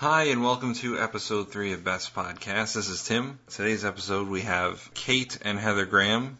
[0.00, 2.72] Hi, and welcome to episode three of Best Podcast.
[2.72, 3.38] This is Tim.
[3.50, 6.38] Today's episode we have Kate and Heather Graham.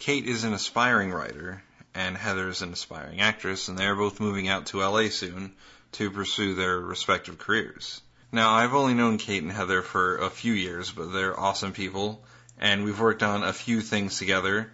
[0.00, 1.62] Kate is an aspiring writer,
[1.94, 5.52] and Heather is an aspiring actress, and they are both moving out to LA soon
[5.92, 8.02] to pursue their respective careers.
[8.32, 12.24] Now, I've only known Kate and Heather for a few years, but they're awesome people,
[12.58, 14.68] and we've worked on a few things together,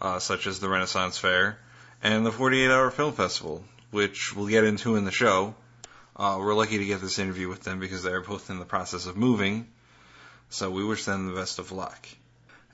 [0.00, 1.58] uh, such as the Renaissance Fair
[2.02, 5.54] and the 48 Hour Film Festival, which we'll get into in the show.
[6.16, 9.06] Uh, we're lucky to get this interview with them because they're both in the process
[9.06, 9.66] of moving,
[10.50, 12.06] so we wish them the best of luck.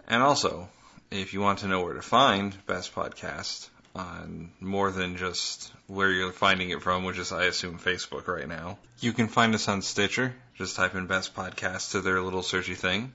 [0.08, 0.68] And also,
[1.10, 6.10] if you want to know where to find Best Podcast on more than just where
[6.10, 9.68] you're finding it from, which is, I assume, Facebook right now, you can find us
[9.68, 10.34] on Stitcher.
[10.56, 13.12] Just type in Best Podcast to their little searchy thing.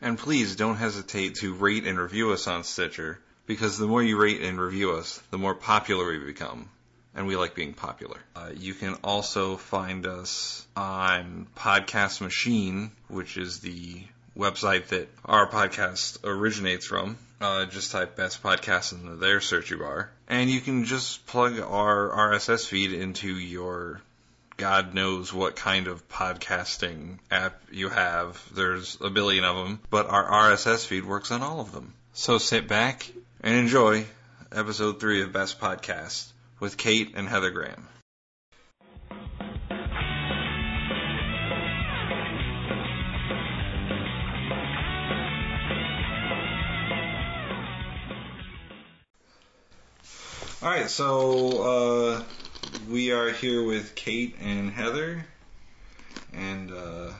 [0.00, 4.20] And please don't hesitate to rate and review us on Stitcher because the more you
[4.20, 6.68] rate and review us, the more popular we become.
[7.14, 8.18] And we like being popular.
[8.34, 14.02] Uh, you can also find us on Podcast Machine, which is the
[14.36, 17.16] website that our podcast originates from.
[17.40, 20.10] Uh, just type best podcast into their searchy bar.
[20.28, 24.00] And you can just plug our RSS feed into your
[24.56, 28.40] God knows what kind of podcasting app you have.
[28.54, 31.92] There's a billion of them, but our RSS feed works on all of them.
[32.12, 33.10] So sit back
[33.42, 34.06] and enjoy
[34.52, 37.88] episode three of Best Podcast with Kate and Heather Graham.
[50.64, 52.22] All right, so uh,
[52.88, 55.26] we are here with Kate and Heather,
[56.32, 57.12] and uh,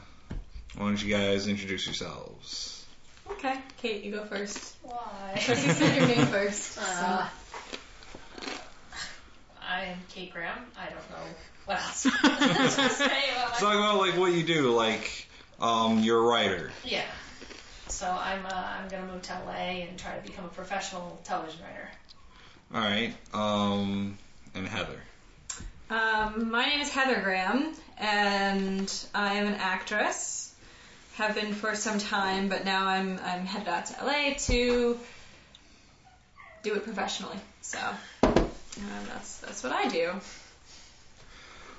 [0.77, 2.87] why don't you guys introduce yourselves?
[3.33, 4.77] Okay, Kate, you go first.
[4.83, 5.33] Why?
[5.35, 6.79] Because you said your name first.
[6.79, 7.31] Uh, so.
[9.69, 10.59] I'm Kate Graham.
[10.79, 11.27] I don't know
[11.65, 15.27] what else to say about Talk about like what you do, like
[15.61, 16.71] um, you're a writer.
[16.85, 17.05] Yeah.
[17.89, 21.61] So I'm uh, I'm gonna move to LA and try to become a professional television
[21.65, 21.89] writer.
[22.75, 24.19] All right, um,
[24.55, 24.99] and Heather.
[25.91, 30.53] Um, my name is Heather Graham, and I am an actress.
[31.17, 34.99] Have been for some time, but now I'm I'm headed out to LA to
[36.65, 37.37] do it professionally.
[37.61, 37.79] So
[38.79, 40.11] um, that's that's what I do.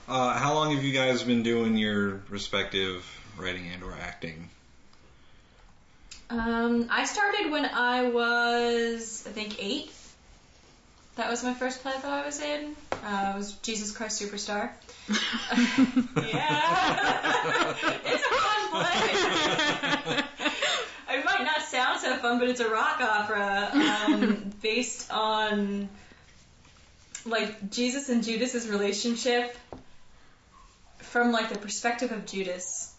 [0.08, 3.06] Uh, how long have you guys been doing your respective
[3.38, 4.50] writing and or acting?
[6.30, 9.92] Um, I started when I was I think eight.
[11.16, 12.76] That was my first play that I was in.
[12.92, 14.70] Uh, it was Jesus Christ Superstar.
[16.28, 17.74] yeah,
[18.06, 20.24] it's a fun play.
[21.18, 25.88] it might not sound so fun, but it's a rock opera um, based on
[27.26, 29.56] like Jesus and Judas's relationship
[31.00, 32.92] from like the perspective of Judas.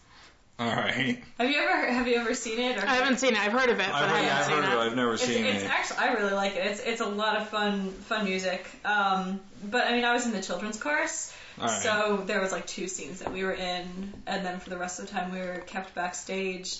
[0.59, 1.21] All right.
[1.37, 2.77] Have you ever have you ever seen it?
[2.77, 3.39] Or I haven't seen it.
[3.39, 4.87] I've heard of it, but I've, I have not I've seen heard it.
[4.91, 5.69] I've never It's, seen it's it.
[5.69, 6.65] actually I really like it.
[6.65, 8.67] It's it's a lot of fun fun music.
[8.83, 11.83] Um, but I mean I was in the children's chorus, All right.
[11.83, 14.99] so there was like two scenes that we were in, and then for the rest
[14.99, 16.79] of the time we were kept backstage,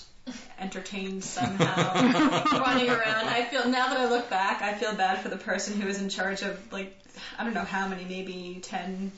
[0.60, 1.94] entertained somehow,
[2.60, 3.28] running around.
[3.28, 6.02] I feel now that I look back, I feel bad for the person who was
[6.02, 6.98] in charge of like
[7.38, 9.12] I don't know how many, maybe 10,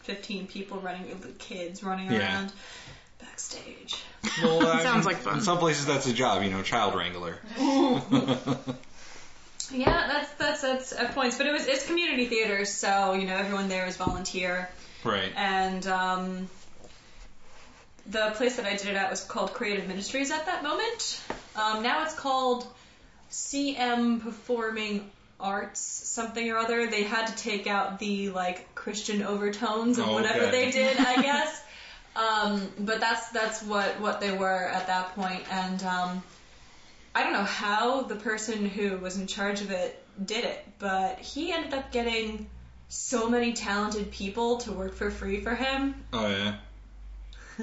[0.00, 1.06] 15 people running,
[1.38, 2.20] kids running Yeah.
[2.20, 2.52] around
[3.20, 3.96] backstage.
[4.42, 5.34] well, I Sounds mean, like fun.
[5.36, 7.36] In some places, that's a job, you know, child wrangler.
[9.72, 13.34] Yeah, that's that's that's at points, but it was it's community theater, so you know
[13.34, 14.68] everyone there is volunteer,
[15.04, 15.32] right.
[15.36, 16.48] and um,
[18.06, 21.22] the place that I did it at was called Creative Ministries at that moment.
[21.56, 22.66] Um, now it's called
[23.30, 25.10] CM Performing
[25.40, 26.86] Arts something or other.
[26.86, 30.50] They had to take out the like Christian overtones of Oh, whatever okay.
[30.50, 31.62] they did, I guess.
[32.16, 36.22] um, but that's that's what what they were at that point, and um,
[37.14, 41.18] I don't know how the person who was in charge of it did it, but
[41.18, 42.48] he ended up getting
[42.88, 45.94] so many talented people to work for free for him.
[46.12, 46.54] Oh yeah.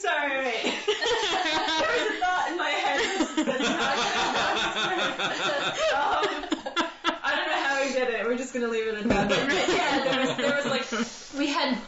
[0.00, 0.62] Sorry, wait.
[0.64, 3.00] there was a thought in my head.
[3.46, 3.96] that's not-
[5.94, 6.26] um,
[7.22, 8.26] I don't know how he did it.
[8.26, 9.28] We're just gonna leave it at that.
[9.28, 9.38] But
[9.68, 11.78] yeah, there was there was like we had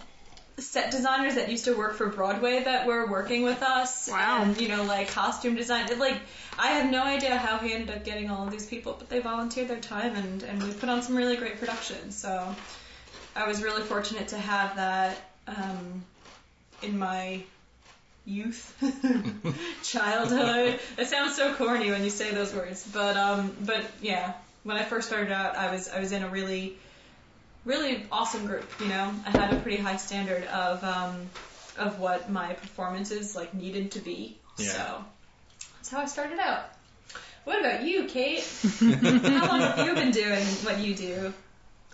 [0.59, 4.09] set designers that used to work for Broadway that were working with us.
[4.11, 4.43] Wow.
[4.43, 5.91] And, you know, like costume design.
[5.91, 6.21] It, like
[6.59, 9.19] I have no idea how he ended up getting all of these people, but they
[9.21, 12.17] volunteered their time and and we put on some really great productions.
[12.17, 12.55] So
[13.35, 16.05] I was really fortunate to have that um,
[16.83, 17.43] in my
[18.25, 18.77] youth,
[19.83, 20.79] childhood.
[20.99, 24.35] It sounds so corny when you say those words, but um, but yeah,
[24.65, 26.77] when I first started out, I was I was in a really
[27.65, 28.69] really awesome group.
[28.81, 31.31] You know, I had a pretty high standard of um,
[31.79, 34.39] of what my performances like needed to be.
[34.59, 34.67] Yeah.
[34.67, 35.05] So
[35.77, 36.65] that's how I started out.
[37.45, 38.45] What about you, Kate?
[38.79, 41.33] how long have you been doing what you do?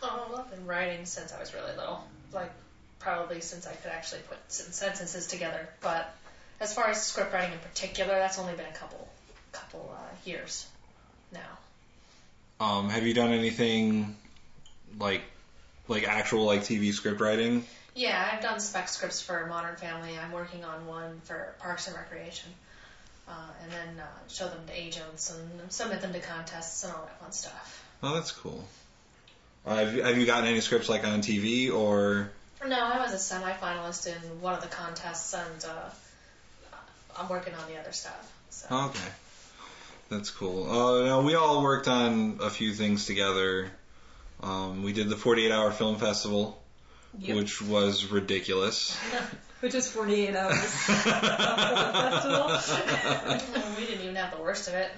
[0.02, 2.04] Oh, I've been writing since I was really little.
[2.32, 2.52] Like,
[2.98, 5.68] probably since I could actually put sen- sentences together.
[5.80, 6.14] But
[6.60, 9.08] as far as script writing in particular, that's only been a couple,
[9.52, 10.66] couple uh, years
[11.32, 11.58] now.
[12.60, 14.16] Um, have you done anything
[14.98, 15.22] like
[15.86, 17.64] like actual like TV script writing?
[17.94, 20.18] Yeah, I've done spec scripts for Modern Family.
[20.18, 22.50] I'm working on one for Parks and Recreation.
[23.28, 27.02] Uh, and then uh, show them to agents and submit them to contests and all
[27.02, 27.84] that fun stuff.
[28.02, 28.64] Oh, that's cool.
[29.68, 32.30] Uh, have, you, have you gotten any scripts like on TV or?
[32.66, 35.90] No, I was a semi-finalist in one of the contests, and uh,
[37.18, 38.32] I'm working on the other stuff.
[38.48, 38.66] So.
[38.86, 39.08] Okay,
[40.08, 40.70] that's cool.
[40.70, 43.70] Uh, no, we all worked on a few things together.
[44.42, 46.58] Um, we did the 48 Hour Film Festival,
[47.18, 47.36] Yep.
[47.36, 48.96] which was ridiculous.
[49.60, 50.54] Which is 48 hours.
[50.60, 52.46] festival.
[53.76, 54.88] we didn't even have the worst of it.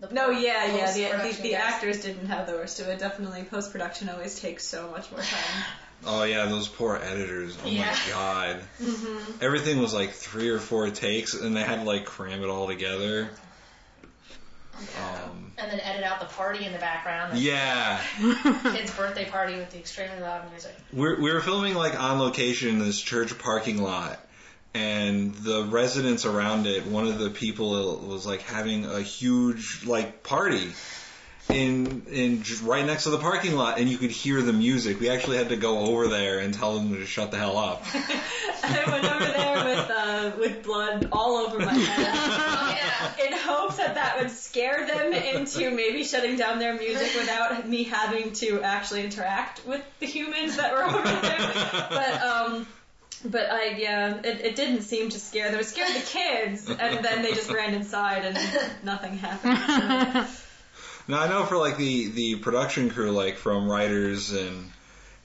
[0.00, 0.92] The No, yeah, yeah.
[1.22, 2.98] The, the, the actors didn't have the worst of it.
[2.98, 5.64] Definitely, post production always takes so much more time.
[6.06, 7.56] Oh yeah, those poor editors.
[7.64, 7.86] Oh Yeah.
[7.86, 8.60] my god.
[9.40, 12.66] Everything was like three or four takes, and they had to like cram it all
[12.66, 13.30] together.
[14.76, 17.32] Um, And then edit out the party in the background.
[17.34, 18.00] The yeah,
[18.74, 20.74] kid's birthday party with the extremely loud music.
[20.92, 24.18] we're, we were filming like on location in this church parking lot,
[24.74, 26.86] and the residents around it.
[26.86, 30.72] One of the people was like having a huge like party.
[31.50, 34.98] In in right next to the parking lot, and you could hear the music.
[34.98, 37.84] We actually had to go over there and tell them to shut the hell up.
[37.94, 42.40] I went over there with uh, with blood all over my head.
[42.74, 43.26] Yeah.
[43.26, 47.84] in hopes that that would scare them into maybe shutting down their music without me
[47.84, 51.88] having to actually interact with the humans that were over there.
[51.90, 52.66] But um,
[53.24, 55.60] but I yeah, it, it didn't seem to scare them.
[55.60, 58.38] It scared the kids, and then they just ran inside and
[58.84, 60.26] nothing happened.
[60.26, 60.40] So,
[61.06, 64.70] Now I know for like the the production crew, like from writers and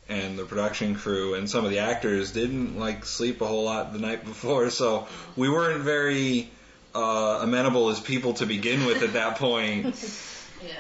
[0.10, 3.94] and the production crew and some of the actors didn't like sleep a whole lot
[3.94, 5.08] the night before, so
[5.38, 6.50] we weren't very
[6.94, 9.96] uh, amenable as people to begin with at that point.
[10.62, 10.76] Yeah.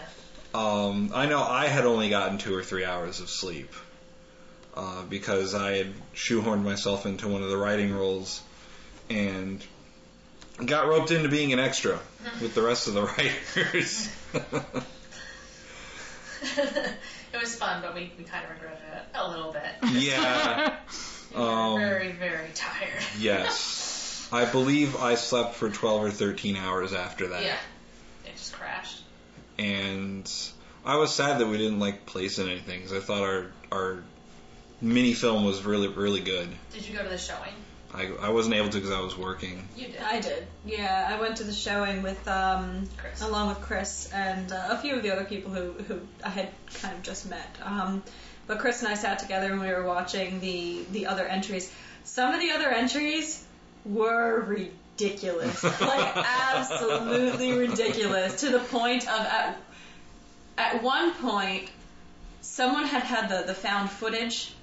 [0.54, 3.72] Um, I know I had only gotten two or three hours of sleep
[4.76, 8.42] uh, because I had shoehorned myself into one of the writing roles
[9.10, 9.64] and
[10.66, 12.00] got roped into being an extra
[12.42, 13.04] with the rest of the
[13.58, 14.10] writers.
[17.34, 19.92] it was fun, but we, we kind of regretted it a little bit.
[19.94, 20.76] yeah.
[21.34, 23.04] We were Um, very, very tired.
[23.20, 24.28] Yes.
[24.32, 27.44] I believe I slept for 12 or 13 hours after that.
[27.44, 27.58] Yeah.
[28.26, 29.02] It just crashed.
[29.58, 30.32] And
[30.86, 34.04] I was sad that we didn't like place in anything because I thought our our
[34.82, 36.50] mini film was really really good.
[36.74, 37.54] Did you go to the showing?
[37.94, 39.68] I, I wasn't able to because I was working.
[39.76, 40.00] You did.
[40.00, 40.46] I did.
[40.64, 43.22] Yeah, I went to the showing with um, Chris.
[43.22, 46.50] along with Chris and uh, a few of the other people who who I had
[46.82, 47.58] kind of just met.
[47.64, 48.04] Um,
[48.46, 51.72] but Chris and I sat together and we were watching the the other entries.
[52.04, 53.44] Some of the other entries
[53.86, 59.58] were ridiculous, like absolutely ridiculous, to the point of at
[60.60, 61.70] at one point
[62.42, 64.54] someone had had the the found footage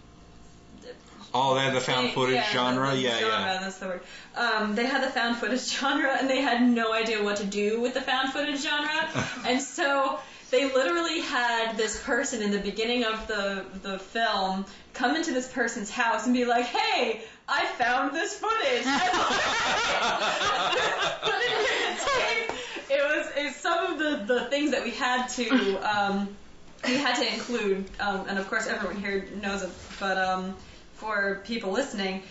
[1.39, 2.91] Oh, they had the found footage yeah, genre?
[2.93, 3.59] the- yeah, genre, yeah.
[3.61, 4.01] That's the word.
[4.35, 7.81] Um, they had the found footage genre, and they had no idea what to do
[7.81, 9.09] with the found footage genre,
[9.47, 10.19] and so
[10.51, 15.53] they literally had this person in the beginning of the the film come into this
[15.53, 18.87] person's house and be like, "Hey, I found this footage."
[22.91, 25.77] it was it was some of the the things that we had to.
[25.79, 26.29] Um,
[26.85, 30.55] we had to include, um, and of course everyone here knows it, but um,
[30.97, 32.23] for people listening,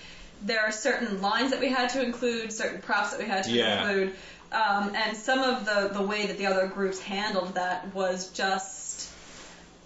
[0.41, 3.51] there are certain lines that we had to include, certain props that we had to
[3.51, 3.79] Yeah.
[3.87, 4.15] include,
[4.51, 9.09] um, and some of the, the way that the other groups handled that was just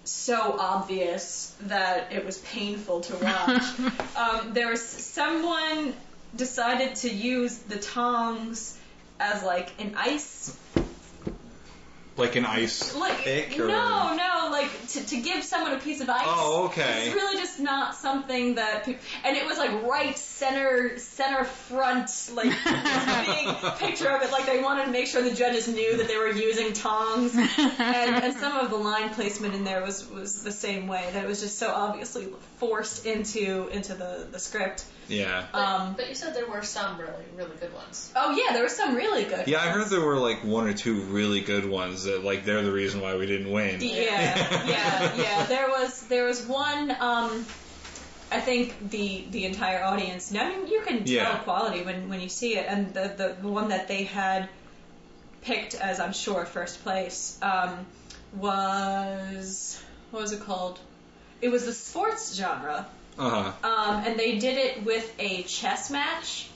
[0.04, 3.62] so obvious that it was painful to watch.
[4.16, 5.94] um, there was someone
[6.34, 8.76] decided to use the tongs
[9.18, 10.56] as like an ice
[12.16, 13.58] Like an ice like pick?
[13.58, 13.66] Or...
[13.66, 16.22] no, no, like to, to give someone a piece of ice.
[16.26, 17.06] Oh, okay.
[17.06, 22.10] It's really just not something that, peop and it was like right center, center front,
[22.34, 24.32] like big picture of it.
[24.32, 27.50] Like they wanted to make sure the judges knew that they were using tongs, and,
[27.78, 31.08] and some of the line placement in there was was the same way.
[31.12, 34.84] That it was just so obviously forced into into the the script.
[35.10, 35.46] Yeah.
[35.52, 38.12] But, Um, but you said there were some really, really good ones.
[38.16, 39.46] Oh yeah, there were some really good.
[39.48, 42.62] Yeah, I heard there were like one or two really good ones that like they're
[42.62, 43.80] the reason why we didn't win.
[43.80, 43.88] Yeah,
[44.66, 45.46] yeah, yeah.
[45.46, 46.90] There was there was one.
[46.90, 47.44] Um,
[48.32, 50.32] I think the the entire audience.
[50.34, 51.38] I mean, you can tell Yeah.
[51.38, 54.48] quality when when you see it, and the the, the one that they had
[55.42, 57.86] picked as I'm sure first place um,
[58.36, 60.78] was what was it called?
[61.40, 62.86] It was the sports genre.
[63.20, 63.68] Uh huh.
[63.68, 66.48] Um, and they did it with a chess match,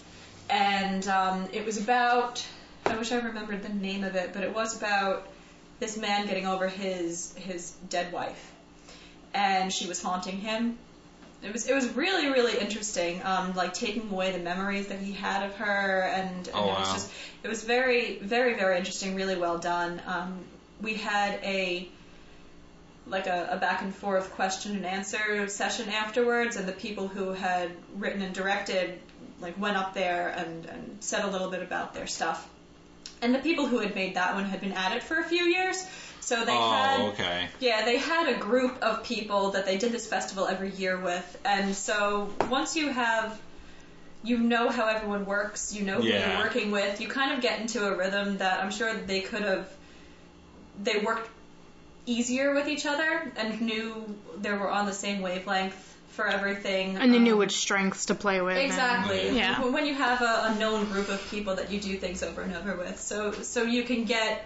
[0.48, 2.42] and um, it was about.
[2.86, 5.26] I wish I remembered the name of it, but it was about
[5.78, 8.52] this man getting over his his dead wife,
[9.34, 10.78] and she was haunting him.
[11.42, 15.12] It was it was really really interesting, um, like taking away the memories that he
[15.12, 16.94] had of her, and, and Oh, it was wow.
[16.94, 17.10] just
[17.42, 20.00] it was very very very interesting, really well done.
[20.06, 20.38] Um,
[20.80, 21.86] we had a
[23.06, 27.32] like a, a back and forth question and answer session afterwards, and the people who
[27.32, 28.98] had written and directed
[29.40, 32.48] like went up there and, and said a little bit about their stuff.
[33.20, 35.44] And the people who had made that one had been at it for a few
[35.44, 35.84] years,
[36.20, 37.48] so they oh, had Oh, okay.
[37.60, 41.38] yeah, they had a group of people that they did this festival every year with,
[41.44, 43.38] and so once you have,
[44.22, 46.32] you know how everyone works, you know who Yeah.
[46.32, 49.42] you're working with, you kind of get into a rhythm that I'm sure they could
[49.42, 49.68] have,
[50.82, 51.28] they worked
[52.06, 55.74] easier with each other and knew they were on the same wavelength
[56.10, 56.96] for everything.
[56.96, 58.56] And they knew Um, which strengths to play with.
[58.56, 59.30] and- Exactly.
[59.36, 59.60] Yeah.
[59.62, 62.42] When- When you have a, a known group of people that you do things over
[62.42, 64.44] and over with, so so you can get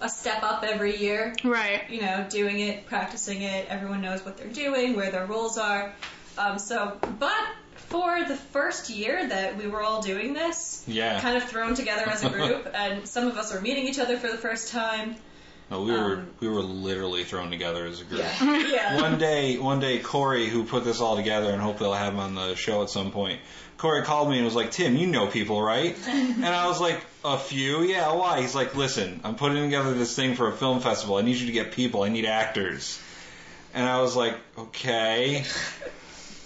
[0.00, 1.88] a step up every year Right.
[1.90, 3.66] you know, doing it, practicing it.
[3.68, 5.92] Everyone knows what they're doing, where their roles are.
[6.36, 7.32] Um, so, but
[7.88, 11.20] for the first year that we were all doing this, Yeah.
[11.20, 14.18] kind of thrown together as a group, and some of us were meeting each other
[14.18, 15.16] for the first time.
[15.70, 18.20] No, we were Um, we were literally thrown together as a group.
[18.20, 19.00] Yeah, yeah.
[19.02, 22.20] one day, one day, Corey, who put this all together, and hopefully I'll have him
[22.20, 23.40] on the show at some point.
[23.76, 27.04] Corey called me and was like, "Tim, you know people, right?" And I was like,
[27.24, 28.12] "A few, yeah.
[28.12, 31.16] Why?" He's like, "Listen, I'm putting together this thing for a film festival.
[31.16, 32.02] I need you to get people.
[32.02, 32.98] I need actors."
[33.74, 35.44] And I was like, "Okay."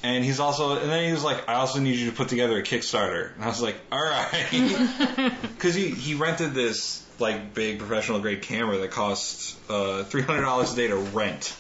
[0.04, 2.58] And he's also, and then he was like, "I also need you to put together
[2.58, 7.78] a Kickstarter." And I was like, "All right," because he he rented this like big
[7.78, 11.56] professional grade camera that costs uh, three hundred dollars a day to rent.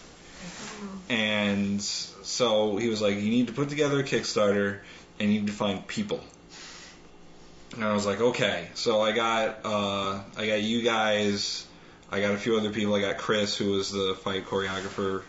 [1.08, 4.80] And so he was like, "You need to put together a Kickstarter,
[5.18, 6.20] and you need to find people."
[7.74, 11.66] And I was like, "Okay." So I got uh, I got you guys,
[12.10, 12.94] I got a few other people.
[12.94, 15.22] I got Chris, who was the fight choreographer,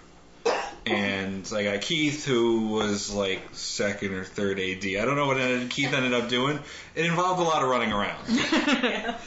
[0.86, 4.86] and I got Keith, who was like second or third AD.
[4.86, 6.60] I don't know what ended- Keith ended up doing.
[6.96, 8.20] It involved a lot of running around.
[8.30, 9.18] yeah.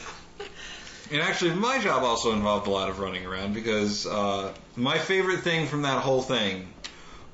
[1.11, 5.39] And actually, my job also involved a lot of running around because uh, my favorite
[5.39, 6.67] thing from that whole thing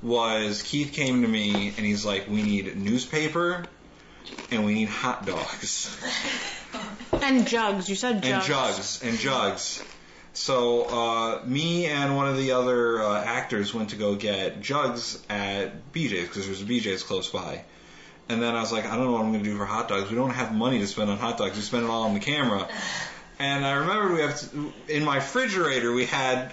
[0.02, 3.66] was Keith came to me and he's like, "We need newspaper
[4.50, 5.96] and we need hot dogs
[7.22, 7.88] And jugs.
[7.88, 8.32] You said jugs.
[8.32, 9.02] and jugs.
[9.02, 9.82] and jugs."
[10.34, 15.22] So uh, me and one of the other uh, actors went to go get jugs
[15.30, 17.64] at BJ's because there's a BJ's close by.
[18.28, 19.86] And then I was like, I don't know what I'm going to do for hot
[19.86, 20.10] dogs.
[20.10, 21.56] We don't have money to spend on hot dogs.
[21.56, 22.68] We spend it all on the camera.
[23.38, 26.52] And I remember we have to, in my refrigerator we had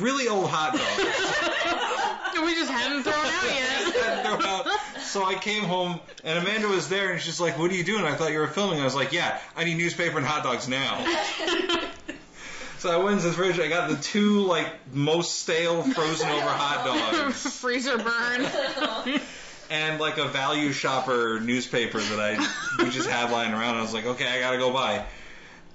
[0.00, 1.86] really old hot dogs.
[2.42, 3.44] We just hadn't thrown out
[4.94, 5.02] yet.
[5.02, 8.04] So I came home and Amanda was there and she's like, "What are you doing?"
[8.04, 8.80] I thought you were filming.
[8.80, 11.04] I was like, "Yeah, I need newspaper and hot dogs now."
[12.78, 13.60] so I went into the fridge.
[13.60, 19.20] I got the two like most stale frozen over hot dogs Freezer burn.
[19.68, 23.76] and like a value shopper newspaper that I we just had lying around.
[23.76, 25.04] I was like, "Okay, I gotta go buy."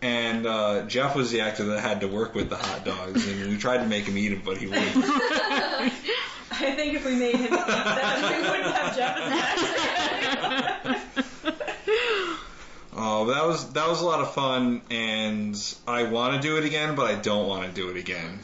[0.06, 3.50] And uh, Jeff was the actor that had to work with the hot dogs, and
[3.50, 4.88] we tried to make him eat them, but he wouldn't.
[4.96, 5.90] I
[6.52, 9.40] think if we made him eat them, we wouldn't have Jeff as an
[10.86, 11.26] actor.
[12.98, 16.66] Oh, that was that was a lot of fun, and I want to do it
[16.66, 18.40] again, but I don't want to do it again.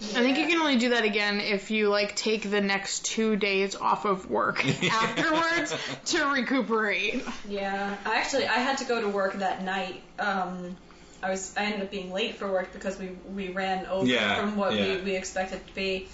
[0.00, 3.34] I think you can only do that again if you like take the next two
[3.34, 5.74] days off of work afterwards
[6.06, 7.24] to recuperate.
[7.48, 10.00] Yeah, I actually I had to go to work that night.
[10.18, 10.76] Um,
[11.22, 14.40] I was I ended up being late for work because we we ran over Yeah,
[14.40, 14.96] from what yeah.
[14.96, 16.08] we, we expected to be.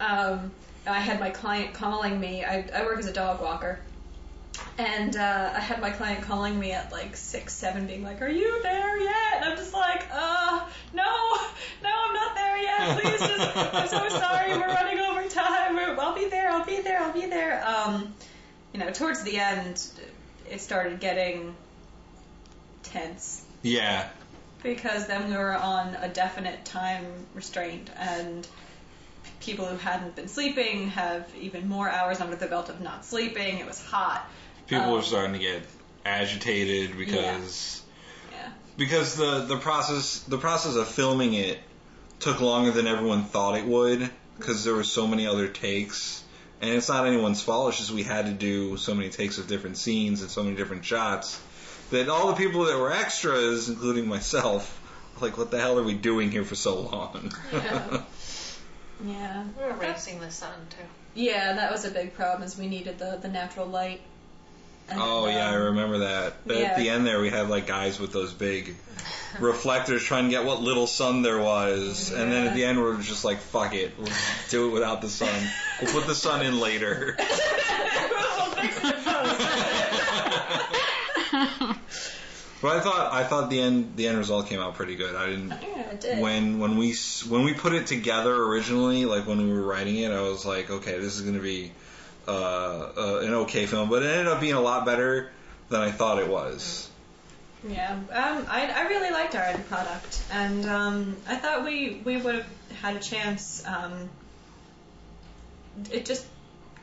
[0.00, 0.50] Um,
[0.86, 2.44] I had my client calling me.
[2.44, 3.78] I, I work as a dog walker.
[4.78, 8.28] And uh, I had my client calling me at like six, seven, being like, "Are
[8.28, 11.36] you there yet?" And I'm just like, "Uh, no,
[11.82, 13.00] no, I'm not there yet.
[13.00, 14.50] Please, just, I'm so sorry.
[14.52, 15.78] We're running over time.
[15.98, 16.50] I'll be there.
[16.50, 17.00] I'll be there.
[17.00, 18.14] I'll be there." Um,
[18.72, 19.86] you know, towards the end,
[20.50, 21.54] it started getting
[22.82, 24.08] tense Yeah,
[24.62, 27.04] because then we were on a definite time
[27.34, 28.46] restraint and
[29.40, 33.58] people who hadn't been sleeping have even more hours under the belt of not sleeping.
[33.58, 34.24] It was hot.
[34.68, 35.62] people Um, were starting to get
[36.04, 37.82] agitated because
[38.30, 38.48] Yeah.
[38.76, 41.58] because the the process the process of filming it
[42.20, 46.22] took longer than everyone thought it would because there were so many other takes.
[46.60, 47.70] And it's not anyone's fault.
[47.70, 50.54] It's just we had to do so many takes of different scenes and so many
[50.54, 51.40] different shots
[51.92, 54.78] that all the people that were extras, including myself,
[55.20, 57.32] like, what the hell are we doing here for so long?
[57.52, 58.02] Yeah.
[59.04, 59.44] Yeah.
[59.58, 60.76] We were racing the sun too.
[61.14, 62.44] Yeah, that was a big problem.
[62.44, 64.00] Is we needed the the natural light.
[64.88, 66.34] And, oh yeah, I um, remember that.
[66.46, 66.62] But yeah.
[66.66, 68.76] at the end there, we had like guys with those big
[69.38, 73.00] reflectors trying to get what little sun there was, and then at the end we're
[73.00, 74.12] just like, fuck it, we'll
[74.50, 75.48] do it without the sun.
[75.80, 77.16] We'll put the sun in later.
[82.62, 85.16] But I thought I thought the end the end result came out pretty good.
[85.16, 86.20] I didn't Yeah, it did.
[86.20, 86.94] when when we
[87.28, 90.70] when we put it together originally, like when we were writing it, I was like,
[90.70, 91.72] okay, this is going to be
[92.28, 95.32] uh, uh, an okay film, but it ended up being a lot better
[95.70, 96.88] than I thought it was.
[97.68, 102.16] Yeah, um, I, I really liked our end product, and um, I thought we, we
[102.16, 102.46] would have
[102.80, 103.64] had a chance.
[103.66, 104.08] Um,
[105.92, 106.26] it just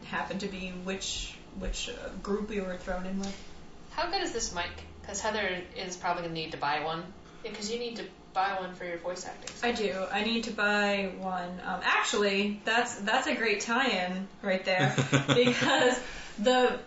[0.06, 3.36] happened to be which which uh, group we were thrown in with.
[3.92, 4.72] How good is this mic?
[5.10, 7.04] Because Heather is probably gonna need to buy one.
[7.42, 8.04] Because you need to
[8.36, 9.50] buy one for your voice acting.
[9.68, 10.06] I do.
[10.12, 11.50] I need to buy one.
[11.66, 14.96] Um, actually, that's that's a great tie-in right there
[15.28, 16.00] because
[16.38, 16.78] the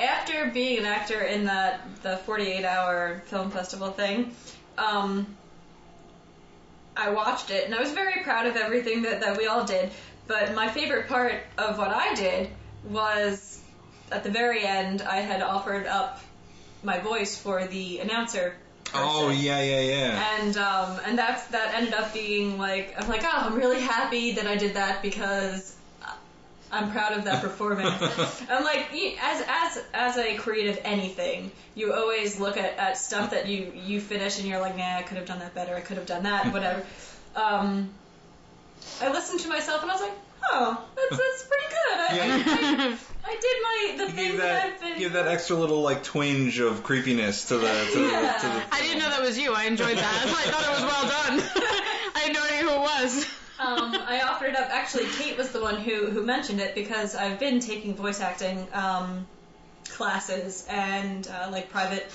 [0.00, 4.34] after being an actor in that the 48-hour film festival thing,
[4.78, 5.26] um,
[6.96, 9.90] I watched it and I was very proud of everything that, that we all did.
[10.26, 12.48] But my favorite part of what I did
[12.88, 13.60] was
[14.10, 16.20] at the very end, I had offered up
[16.86, 18.54] my voice for the announcer.
[18.94, 20.38] Oh yeah, yeah, yeah.
[20.38, 24.32] And um, and that's that ended up being like I'm like oh I'm really happy
[24.32, 25.76] that I did that because
[26.70, 28.42] I'm proud of that performance.
[28.50, 28.88] I'm like
[29.20, 34.00] as as as a creative anything, you always look at, at stuff that you you
[34.00, 36.22] finish and you're like nah I could have done that better I could have done
[36.22, 36.82] that whatever.
[37.34, 37.90] Um,
[39.02, 40.18] I listened to myself and I was like
[40.52, 41.98] oh that's that's pretty good.
[41.98, 42.96] I, I, I,
[43.28, 45.82] I did my the You things give that, that I've been give that extra little
[45.82, 48.32] like twinge of creepiness to the to, Yeah.
[48.34, 49.52] the, to the I didn't know that was you.
[49.54, 50.22] I enjoyed that.
[50.26, 51.50] I thought it was well done.
[52.14, 53.24] I had no idea who it was.
[53.58, 54.68] um, I offered it up.
[54.70, 58.66] Actually, Kate was the one who who mentioned it because I've been taking voice acting
[58.72, 59.26] um,
[59.88, 62.10] classes and uh, like private,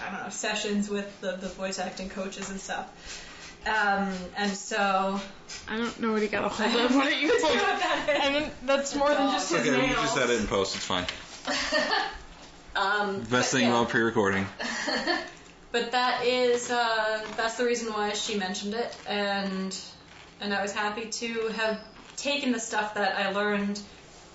[0.00, 2.88] I don't know, sessions with the, the voice acting coaches and stuff.
[3.66, 5.20] Um, and so
[5.68, 6.94] I don't know what he got a hold of.
[6.94, 7.56] What you pulled.
[8.08, 9.94] And that's more than just his Okay, we nails.
[9.94, 10.76] can just edit and post.
[10.76, 11.06] It's fine.
[12.76, 13.70] um, Best thing yeah.
[13.70, 14.46] about pre-recording.
[15.72, 19.76] But that is uh, that's the reason why she mentioned it, and
[20.40, 21.80] and I was happy to have
[22.16, 23.80] taken the stuff that I learned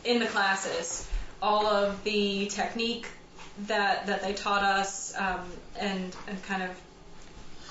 [0.04, 1.08] in the classes,
[1.42, 3.08] all of the technique
[3.68, 5.40] that that they taught us, um,
[5.80, 6.72] and and kind of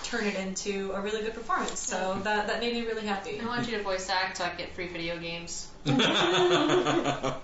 [0.05, 1.79] turn it into a really good performance.
[1.81, 3.41] So that that made me really happy.
[3.41, 5.69] I want you to voice act so I can get free video games.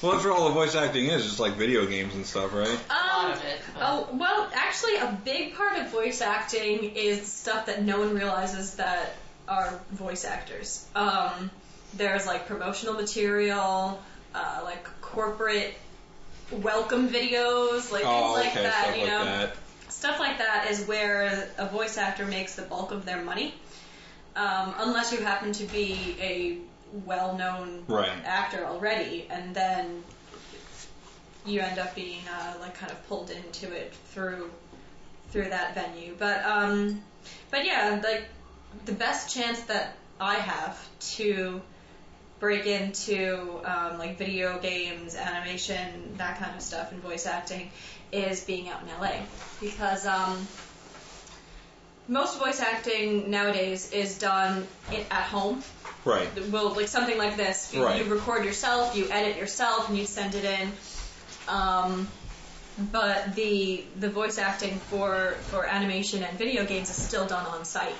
[0.00, 2.68] Well, that's where all the voice acting is, just like video games and stuff, right?
[2.68, 3.60] A lot Um, of it.
[3.80, 8.74] Oh, well, actually, a big part of voice acting is stuff that no one realizes
[8.76, 9.16] that
[9.48, 10.86] are voice actors.
[10.94, 11.50] Um,
[11.94, 14.00] there's like promotional material,
[14.36, 15.74] uh, like corporate
[16.52, 19.24] welcome videos, like things Oh, like okay, that, stuff you like know.
[19.24, 19.56] that.
[19.98, 23.52] Stuff like that is where a voice actor makes the bulk of their money.
[24.36, 26.58] Um, unless you happen to be a
[27.04, 28.08] well-known Right.
[28.24, 30.04] actor already, and then
[31.44, 34.48] you end up being uh, like kind of pulled into it through
[35.30, 36.14] through that venue.
[36.16, 37.00] But um,
[37.50, 38.22] but yeah, like
[38.84, 40.78] the best chance that I have
[41.16, 41.60] to
[42.38, 47.72] break into um, like video games, animation, that kind of stuff, and voice acting
[48.12, 49.20] is being out in LA
[49.60, 50.48] because um,
[52.06, 55.62] most voice acting nowadays is done at home
[56.04, 56.28] Right.
[56.50, 57.74] well, like something like this.
[57.74, 58.02] You, Right.
[58.04, 60.72] you record yourself, you edit yourself, and you send it in.
[61.46, 62.08] Um,
[62.78, 67.64] but the the voice acting for for animation and video games is still done on
[67.64, 67.96] site.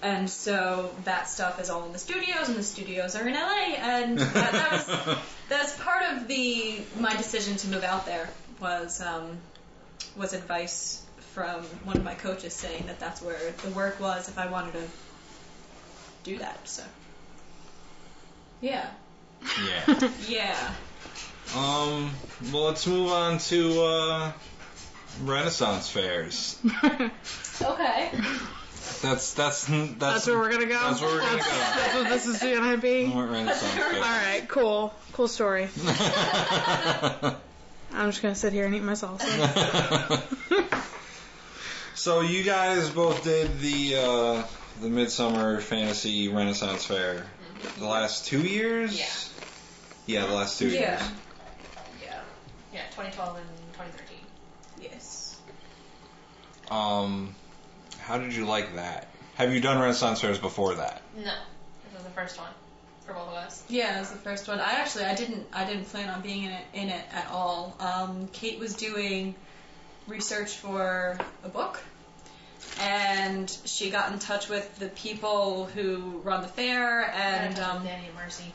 [0.00, 3.74] And so that stuff is all in the studios, and the studios are in LA.
[3.76, 5.16] And that, that was
[5.48, 8.28] that's part of the my decision to move out there
[8.60, 9.38] was um,
[10.16, 14.38] was advice from one of my coaches saying that that's where the work was if
[14.38, 14.82] I wanted to
[16.22, 16.66] do that.
[16.68, 16.82] So
[18.60, 18.88] yeah,
[19.66, 20.10] Yeah.
[20.28, 20.74] yeah.
[21.56, 22.10] Um.
[22.52, 24.32] Well, let's move on to uh,
[25.22, 26.58] Renaissance fairs.
[27.62, 28.10] Okay.
[29.00, 30.72] That's that's that's That's where we're gonna go.
[30.78, 31.44] That's where we're gonna go.
[31.50, 33.06] That's what this is gonna be.
[33.06, 35.68] More Renaissance All right, cool, cool story.
[37.94, 38.02] Fairs.
[38.04, 40.22] I'm just gonna sit here and eat my salsa.
[41.94, 44.42] so you guys both did the uh,
[44.80, 47.26] the Midsummer Fantasy Renaissance Fair.
[47.78, 48.98] The last two years?
[48.98, 50.20] Yeah.
[50.20, 50.80] Yeah, the last two Yeah.
[50.98, 51.10] years.
[52.02, 52.20] Yeah.
[52.74, 54.18] Yeah, 2012 and 2013.
[54.82, 55.36] Yes.
[56.70, 57.34] Um,
[58.00, 59.08] how did you like that?
[59.36, 61.00] Have you done Renaissance fairs before that?
[61.16, 62.50] No, this is the first one
[63.06, 63.64] for both of us.
[63.68, 64.60] Yeah, it was the first one.
[64.60, 67.76] I actually I didn't I didn't plan on being in it in it at all.
[67.80, 69.34] Um, Kate was doing
[70.08, 71.80] research for a book,
[72.80, 78.06] and she got in touch with the people who run the fair and um, Danny
[78.06, 78.52] and Mercy.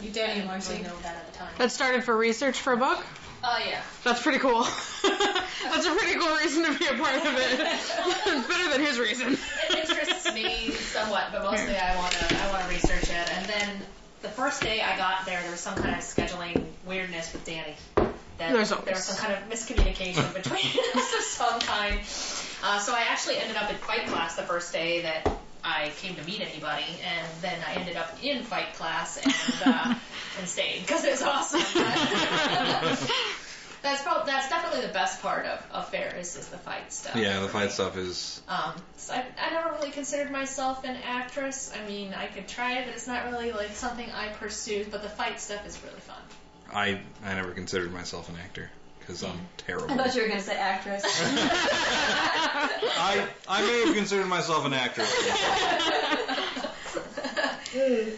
[0.00, 0.72] you, Danny and I Marcy.
[0.74, 1.48] really know that at the time.
[1.58, 3.04] That started for research for a book?
[3.44, 3.80] Oh yeah.
[4.04, 4.62] That's pretty cool.
[5.02, 7.60] That's a pretty cool reason to be a part of it.
[7.60, 9.36] it's better than his reason.
[9.70, 13.36] It interests me somewhat, but mostly I want to I want to research it.
[13.36, 13.68] And then
[14.22, 17.74] the first day I got there, there was some kind of scheduling weirdness with Danny.
[18.38, 21.98] That There's there was some kind of miscommunication between us of some kind.
[22.64, 25.28] Uh, so I actually ended up in fight class the first day that
[25.64, 29.94] I came to meet anybody, and then I ended up in fight class and uh,
[30.38, 31.60] and stayed because it was awesome.
[33.82, 37.16] that's probably that's definitely the best part of, of fair is, is the fight stuff.
[37.16, 37.70] Yeah, the fight me.
[37.70, 38.42] stuff is.
[38.48, 41.72] Um, so I, I never really considered myself an actress.
[41.74, 44.90] I mean, I could try it, but it's not really like something I pursued.
[44.90, 46.22] But the fight stuff is really fun.
[46.72, 48.70] I I never considered myself an actor
[49.06, 49.90] because I'm terrible.
[49.90, 51.02] I thought you were gonna say actress.
[51.22, 55.12] I I may have considered myself an actress.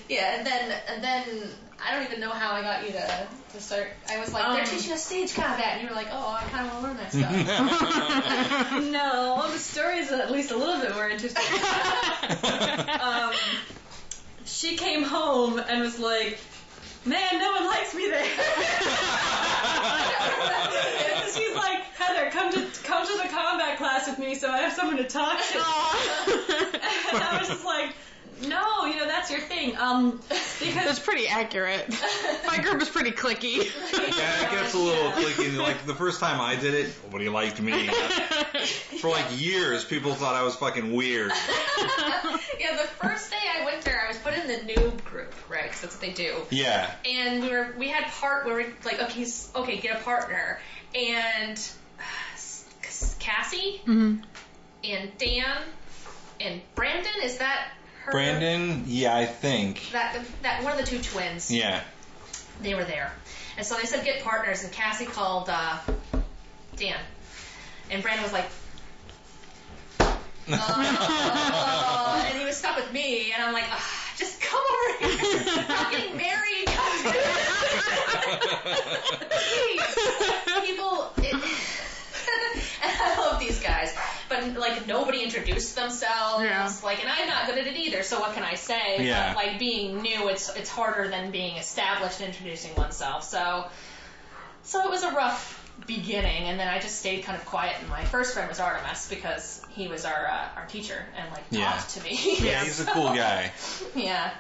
[0.08, 1.24] yeah, and then and then
[1.86, 3.88] I don't even know how I got you to, to start.
[4.08, 4.66] I was like, they're Um.
[4.66, 6.96] teaching us stage combat, and you were like, oh, I kind of want to learn
[6.96, 8.72] that stuff.
[8.92, 11.42] no, the story's at least a little bit more interesting.
[13.00, 13.32] um,
[14.46, 16.38] she came home and was like,
[17.04, 18.24] "Man, no one likes me there."
[21.34, 24.72] She's like, "Heather, come to come to the combat class with me, so I have
[24.72, 25.58] someone to talk to."
[27.14, 27.94] and I was just like,
[28.48, 31.88] "No, you know that's your thing." Um, That's because pretty accurate.
[32.46, 33.56] My group is pretty clicky.
[33.92, 35.56] Yeah, it gets a little clicky.
[35.56, 37.88] Like the first time I did it, nobody liked me.
[39.00, 41.30] For like years, people thought I was fucking weird.
[42.58, 45.64] yeah, the first day I went there, I was put in the noob group, right?
[45.64, 46.36] Because that's what they do.
[46.50, 46.90] Yeah.
[47.04, 50.60] and we were we had part where we like okay s- okay get a partner
[50.94, 51.58] and
[53.18, 54.16] Cassie hmm
[54.84, 55.62] and Dan
[56.40, 57.68] and Brandon is that
[58.04, 58.12] her?
[58.12, 59.90] Brandon, yeah, I think.
[59.92, 61.50] that that one of the two twins.
[61.50, 61.80] Yeah.
[62.60, 63.12] they were there.
[63.56, 65.78] And so they said get partners and Cassie called uh,
[66.76, 66.98] Dan.
[67.90, 68.46] And Brandon was like
[70.46, 73.64] uh, and he was stuck with me and I'm like
[74.16, 75.18] just come over here.
[75.68, 76.68] I'm getting married.
[79.30, 80.64] Jeez.
[80.66, 81.23] people it,
[82.82, 83.94] and I love these guys
[84.28, 86.72] but like nobody introduced themselves Yeah.
[86.82, 89.34] like and I'm not good at it either so what can I say Yeah.
[89.34, 93.66] but like being new it's it's harder than being established and introducing oneself so
[94.62, 97.88] so it was a rough beginning and then I just stayed kind of quiet and
[97.90, 101.70] my first friend was Artemis because he was our uh, our teacher and like Yeah.
[101.72, 103.52] talked to me Yeah, he's a cool guy.
[103.94, 104.30] yeah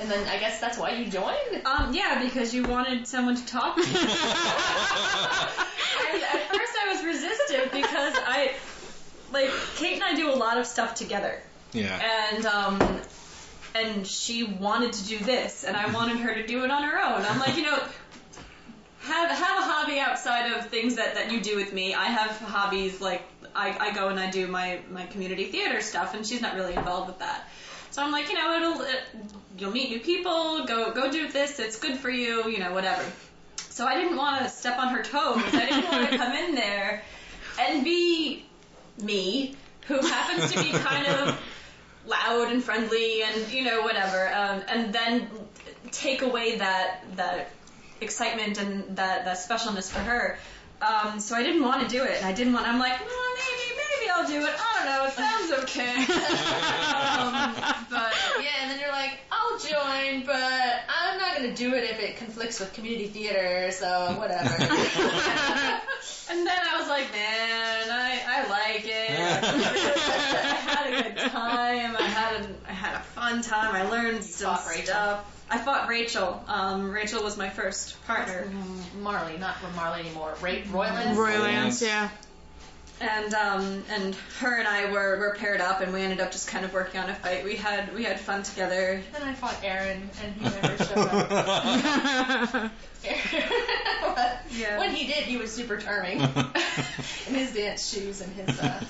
[0.00, 3.46] and then I guess that's why you joined um, yeah, because you wanted someone to
[3.46, 3.82] talk to.
[6.12, 8.52] And at first I was resistant because I,
[9.32, 11.42] like, Kate and I do a lot of stuff together.
[11.72, 12.00] Yeah.
[12.32, 13.00] And, um,
[13.74, 16.98] and she wanted to do this, and I wanted her to do it on her
[17.00, 17.22] own.
[17.22, 17.78] I'm like, you know,
[19.00, 21.94] have, have a hobby outside of things that, that you do with me.
[21.94, 23.22] I have hobbies, like,
[23.54, 26.74] I, I go and I do my, my community theater stuff, and she's not really
[26.74, 27.47] involved with that.
[27.90, 29.00] So I'm like, you know, it'll, it,
[29.58, 33.04] you'll meet new people, go, go do this, it's good for you, you know, whatever.
[33.56, 35.42] So I didn't want to step on her toes.
[35.52, 37.02] I didn't want to come in there
[37.60, 38.44] and be
[39.02, 39.54] me,
[39.86, 41.40] who happens to be kind of
[42.06, 45.28] loud and friendly and you know whatever, um, and then
[45.90, 47.50] take away that that
[48.00, 50.38] excitement and that that specialness for her.
[50.80, 52.68] Um, so I didn't want to do it, and I didn't want.
[52.68, 54.54] I'm like, well, maybe maybe I'll do it.
[54.58, 55.04] I don't know.
[55.06, 55.94] It sounds okay.
[57.18, 57.54] um,
[57.90, 58.12] but
[58.42, 62.16] yeah and then you're like I'll join but I'm not gonna do it if it
[62.16, 64.50] conflicts with community theater so whatever
[66.30, 69.18] And then I was like, man, I, I like it.
[69.18, 71.96] I had a good time.
[71.96, 73.74] I had a, I had a fun time.
[73.74, 74.84] I learned some fought Rachel.
[74.86, 75.44] stuff.
[75.50, 76.42] I fought Rachel.
[76.46, 78.50] Um, Rachel was my first partner.
[79.00, 82.10] Marley not Marley anymore Ray Royland Roylance, yeah.
[83.00, 86.48] And um, and her and I were, were paired up, and we ended up just
[86.48, 87.44] kind of working on a fight.
[87.44, 89.00] We had we had fun together.
[89.12, 92.72] then I fought Aaron and he never showed up
[94.50, 94.78] Yeah.
[94.78, 96.20] when he did he was super charming
[97.28, 98.82] in his dance shoes and his uh,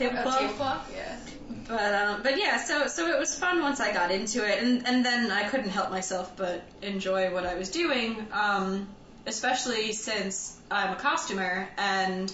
[0.00, 1.16] Uh, tablecloth yeah
[1.68, 4.86] But um, but yeah, so so it was fun once I got into it, and
[4.86, 8.26] and then I couldn't help myself but enjoy what I was doing.
[8.32, 8.88] Um,
[9.26, 12.32] especially since I'm a costumer and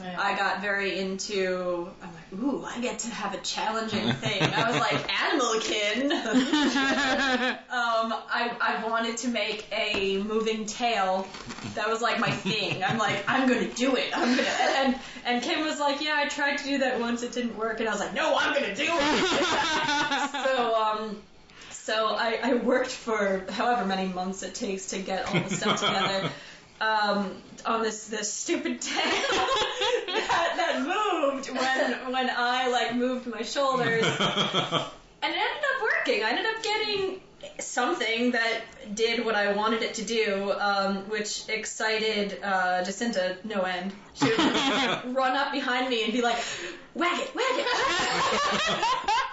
[0.00, 1.88] I got very into.
[2.02, 4.42] I'm like, ooh, I get to have a challenging thing.
[4.42, 6.10] I was like, Animalkin.
[7.70, 11.26] um, I I wanted to make a moving tail.
[11.74, 12.82] That was like my thing.
[12.82, 14.16] I'm like, I'm gonna do it.
[14.16, 14.48] I'm gonna.
[14.48, 17.80] And and Kim was like, yeah, I tried to do that once, it didn't work,
[17.80, 20.46] and I was like, no, I'm gonna do it.
[20.46, 21.22] so um.
[21.70, 25.80] So I, I worked for however many months it takes to get all the stuff
[25.80, 26.30] together
[26.82, 29.02] um, on this this stupid tail
[30.06, 34.90] that, that moved when when I like moved my shoulders, and it
[35.22, 36.24] ended up working.
[36.24, 37.20] I ended up getting
[37.58, 38.62] something that
[38.94, 43.92] did what I wanted it to do, um, which excited uh, Jacinta no end.
[44.14, 44.38] She would
[45.14, 46.38] run up behind me and be like,
[46.94, 47.66] "Wag it, wag it!"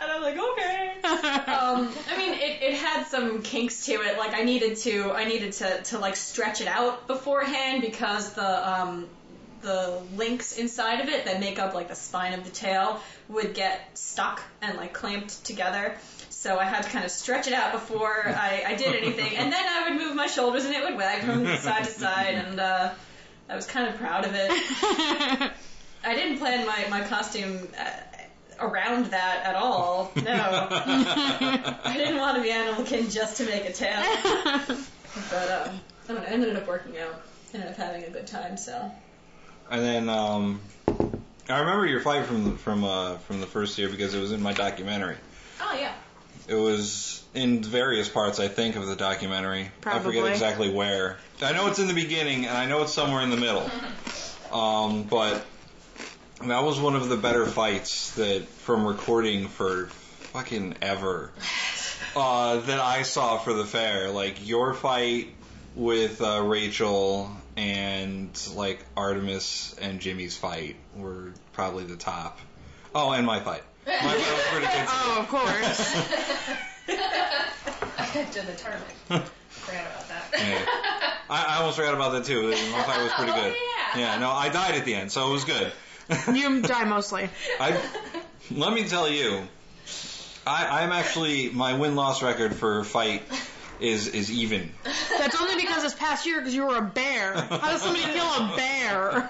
[0.01, 0.68] and I'm like, "Okay."
[1.09, 4.17] Um, I mean, it, it had some kinks to it.
[4.17, 8.69] Like I needed to, I needed to, to like stretch it out beforehand because the
[8.69, 9.07] um,
[9.61, 13.53] the links inside of it that make up like the spine of the tail would
[13.53, 15.97] get stuck and like clamped together.
[16.29, 19.51] So I had to kind of stretch it out before I, I did anything, and
[19.51, 22.59] then I would move my shoulders and it would wag from side to side, and
[22.59, 22.91] uh,
[23.49, 24.51] I was kind of proud of it.
[26.03, 27.67] I didn't plan my my costume.
[27.77, 27.89] Uh,
[28.61, 30.11] around that at all.
[30.15, 30.67] No.
[30.71, 34.03] I didn't want to be Animalkin just to make a tail.
[35.31, 37.21] But um, I don't know, it ended up working out.
[37.53, 38.91] Ended up having a good time, so.
[39.71, 40.61] And then um,
[41.49, 44.31] I remember your fight from the, from uh, from the first year because it was
[44.31, 45.17] in my documentary.
[45.61, 45.93] Oh, yeah.
[46.47, 49.71] It was in various parts, I think, of the documentary.
[49.81, 49.99] Probably.
[49.99, 51.17] I forget exactly where.
[51.41, 53.69] I know it's in the beginning, and I know it's somewhere in the middle.
[54.51, 55.45] Um, but
[56.47, 59.87] that was one of the better fights that from recording for
[60.31, 61.31] fucking ever
[62.15, 64.09] uh, that I saw for the fair.
[64.09, 65.29] Like your fight
[65.75, 72.39] with uh, Rachel and like Artemis and Jimmy's fight were probably the top.
[72.95, 73.63] Oh, and my fight.
[73.85, 74.85] My fight was pretty good.
[74.87, 75.95] oh, of course.
[77.97, 78.93] I did the tournament.
[79.49, 80.29] Forgot about that.
[80.33, 81.11] Yeah.
[81.29, 82.49] I, I almost forgot about that too.
[82.49, 83.53] My fight was pretty good.
[83.55, 84.13] Oh, yeah.
[84.13, 85.71] Yeah, no, I died at the end, so it was good.
[86.33, 87.29] You die mostly.
[87.59, 87.79] I,
[88.51, 89.41] let me tell you,
[90.45, 93.21] I, I'm actually my win loss record for fight
[93.79, 94.71] is is even.
[95.17, 97.33] That's only because this past year because you were a bear.
[97.33, 99.29] How does somebody kill a bear?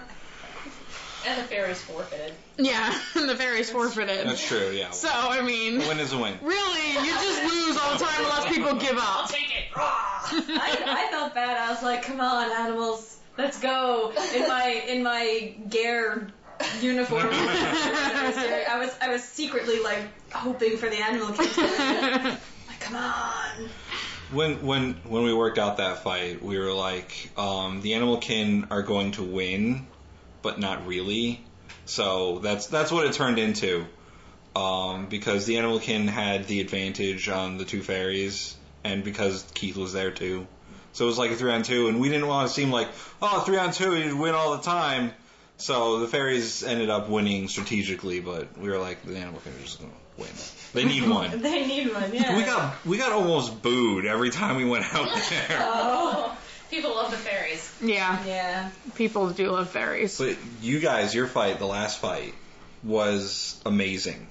[1.27, 2.33] And the fairies forfeited.
[2.57, 4.25] Yeah, and the fairies forfeited.
[4.25, 4.71] That's true.
[4.71, 6.33] Yeah, So, I mean, a win is a win.
[6.41, 9.03] really, you just lose all the time unless people give up.
[9.23, 9.65] I'll take it.
[9.75, 11.57] I, I felt bad.
[11.57, 14.13] I was like, come on, animals, let's go.
[14.33, 16.27] In my in my Gare
[16.83, 17.29] uniform.
[17.31, 22.37] I was I was secretly like hoping for the animal win.
[22.67, 23.69] Like, come on.
[24.31, 28.67] When when when we worked out that fight, we were like, um, the animal kin
[28.69, 29.87] are going to win,
[30.41, 31.43] but not really.
[31.85, 33.85] So that's that's what it turned into.
[34.55, 39.77] Um, because the animal kin had the advantage on the two fairies, and because Keith
[39.77, 40.47] was there too.
[40.91, 42.89] So it was like a three on two, and we didn't want to seem like,
[43.21, 45.11] oh, three on two, you'd win all the time.
[45.59, 49.59] So the fairies ended up winning strategically, but we were like, the animal kin are
[49.61, 50.29] just going to win.
[50.73, 51.41] They need one.
[51.41, 52.13] They need one.
[52.13, 52.35] Yeah.
[52.37, 55.59] We got we got almost booed every time we went out there.
[55.61, 56.35] Oh.
[56.71, 57.73] People love the fairies.
[57.81, 58.69] Yeah, Yeah.
[58.93, 60.19] people do love fairies.
[60.19, 62.35] But you guys, your fight, the last fight,
[62.83, 64.27] was amazing.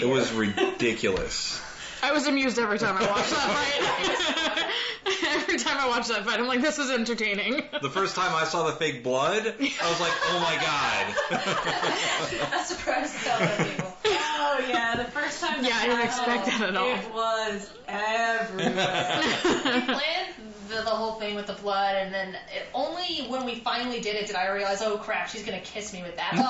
[0.00, 1.60] It was ridiculous.
[2.02, 4.66] I was amused every time I watched that
[5.06, 5.22] fight.
[5.36, 7.62] every time I watched that fight, I'm like, this is entertaining.
[7.80, 11.14] The first time I saw the fake blood, I was like, oh my god.
[12.50, 13.96] That's surprised to other people.
[14.44, 14.96] Oh yeah.
[14.96, 15.64] The first time.
[15.64, 16.88] Yeah, I didn't expect that at all.
[16.88, 19.22] It was everywhere.
[19.64, 20.34] We planned
[20.68, 24.16] the, the whole thing with the blood, and then it, only when we finally did
[24.16, 26.32] it did I realize, oh crap, she's gonna kiss me with that.
[26.34, 26.42] Oh,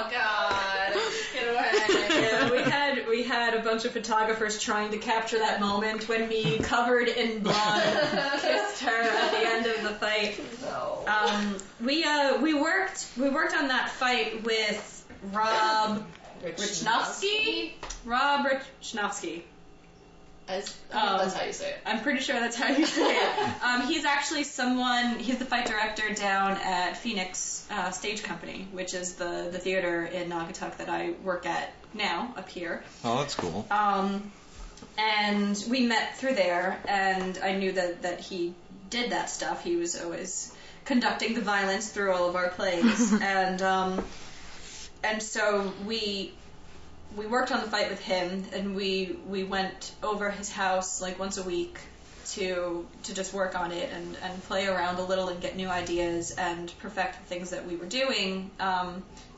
[0.00, 0.92] oh god,
[1.32, 1.70] get away.
[2.20, 2.89] Yeah, we had we
[3.30, 7.82] had a bunch of photographers trying to capture that moment when me, covered in blood,
[8.40, 10.40] kissed her at the end of the fight.
[10.62, 11.04] No.
[11.06, 16.04] Um, we uh we worked we worked on that fight with Rob
[16.42, 17.72] Richnowski.
[18.04, 19.42] Rob Richnowski.
[20.48, 21.78] As, I that's how you say it.
[21.86, 23.50] I'm pretty sure that's how you say it.
[23.62, 25.20] Um, he's actually someone.
[25.20, 30.04] He's the fight director down at Phoenix uh, Stage Company, which is the the theater
[30.04, 32.82] in Naugatuck that I work at now up here.
[33.04, 33.66] Oh, that's cool.
[33.70, 34.30] Um,
[34.98, 38.54] and we met through there, and I knew that, that he
[38.88, 39.62] did that stuff.
[39.64, 43.12] He was always conducting the violence through all of our plays.
[43.22, 44.04] and um,
[45.02, 46.32] and so we
[47.16, 51.18] we worked on the fight with him, and we we went over his house like
[51.18, 51.78] once a week
[52.32, 55.68] to to just work on it and and play around a little and get new
[55.68, 58.50] ideas and perfect the things that we were doing.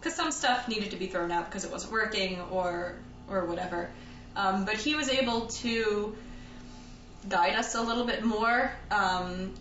[0.03, 2.95] Because some stuff needed to be thrown out because it wasn't working or
[3.31, 3.89] or whatever.
[4.35, 6.17] Um, but he was able to
[7.29, 9.53] guide us a little bit more um,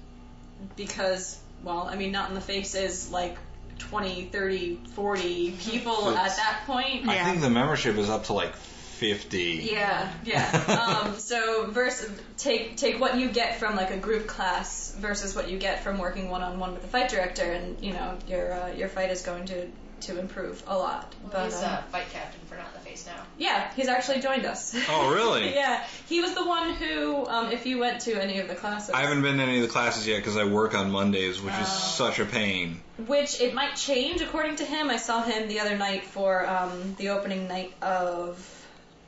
[0.76, 3.38] because, well, I mean, not in the faces like
[3.80, 7.08] 20, 30, 40 people at that point.
[7.08, 7.26] I Yeah.
[7.26, 9.70] think the membership is up to like 50.
[9.72, 11.02] Yeah, yeah.
[11.06, 15.50] um, so versus take take what you get from like a group class versus what
[15.50, 18.54] you get from working one on one with the fight director, and you know your
[18.54, 19.68] uh, your fight is going to
[20.02, 21.14] to improve a lot.
[21.32, 23.22] Well, he's um, uh, fight captain for Not in the Face now.
[23.38, 24.76] yeah, he's actually joined us.
[24.90, 25.54] Oh, really?
[25.54, 28.90] yeah, he was the one who, um, if you went to any of the classes,
[28.92, 31.54] I haven't been to any of the classes yet because I work on Mondays, which
[31.54, 31.94] is Oh.
[32.10, 32.82] such a pain.
[33.08, 34.90] which it might change according to him.
[34.90, 38.38] I saw him the other night for um, the opening night of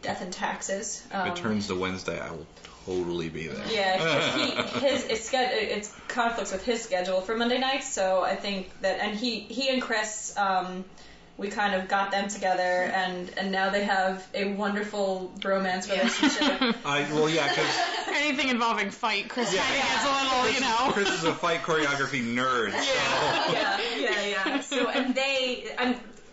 [0.01, 1.03] Death and Taxes.
[1.11, 2.47] Um, If it turns to Wednesday, I will
[2.85, 3.65] totally be there.
[3.71, 8.35] Yeah, he his it's, sched- it's conflicts with his schedule for Monday nights, so I
[8.35, 10.85] think that and he he and Chris um
[11.35, 16.75] we kind of got them together and and now they have a wonderful bromance relationship.
[16.85, 17.67] I, well, yeah, because
[18.15, 19.61] Anything involving fight, Chris Yeah.
[19.63, 20.91] kind of gets a little, you know.
[20.93, 22.71] Chris is a fight choreography nerd.
[22.71, 23.53] So.
[23.53, 24.59] yeah, yeah, yeah.
[24.61, 25.73] So and they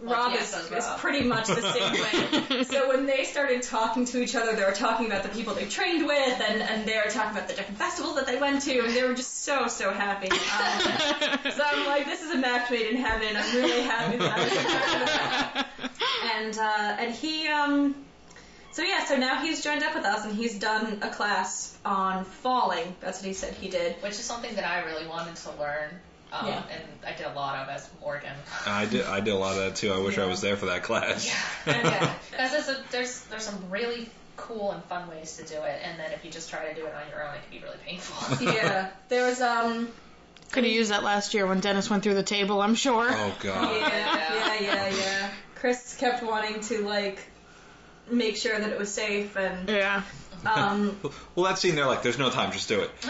[0.02, 2.64] Rob yes, is, that's is pretty much the same way.
[2.70, 5.66] So when they started talking to each other, they were talking about the people they
[5.66, 8.78] trained with, and, and they were talking about the different festivals that they went to,
[8.78, 10.28] and they were just so so happy.
[10.50, 13.36] Um, so I'm like, this is a match made in heaven.
[13.36, 15.68] I'm really happy that I was a part of that.
[16.34, 17.94] And uh, and he um.
[18.72, 22.24] So yeah, so now he's joined up with us, and he's done a class on
[22.24, 22.94] falling.
[23.00, 23.96] That's what he said he did.
[24.02, 25.90] Which is something that I really wanted to learn.
[26.32, 26.62] Um, Yeah.
[26.72, 28.32] And I did a lot of as Morgan.
[28.66, 29.04] I did.
[29.06, 29.92] I did a lot of that too.
[29.92, 31.26] I wish I was there for that class.
[31.66, 32.12] yeah.
[32.30, 35.98] Because there's, a- there's there's some really cool and fun ways to do it, and
[35.98, 37.78] then if you just try to do it on your own, it can be really
[37.84, 38.46] painful.
[38.54, 39.88] Yeah, there was um.
[40.52, 43.06] Could have used that last year when Dennis went through the table, I'm sure.
[43.08, 43.76] Oh God.
[43.76, 43.94] Yeah,
[44.34, 45.30] yeah, yeah, yeah.
[45.56, 47.20] Chris kept wanting to like
[48.10, 50.02] make sure that it was safe and Yeah.
[50.46, 50.96] Um
[51.34, 52.90] Well, that scene, they're like, "There's no time, just do it,"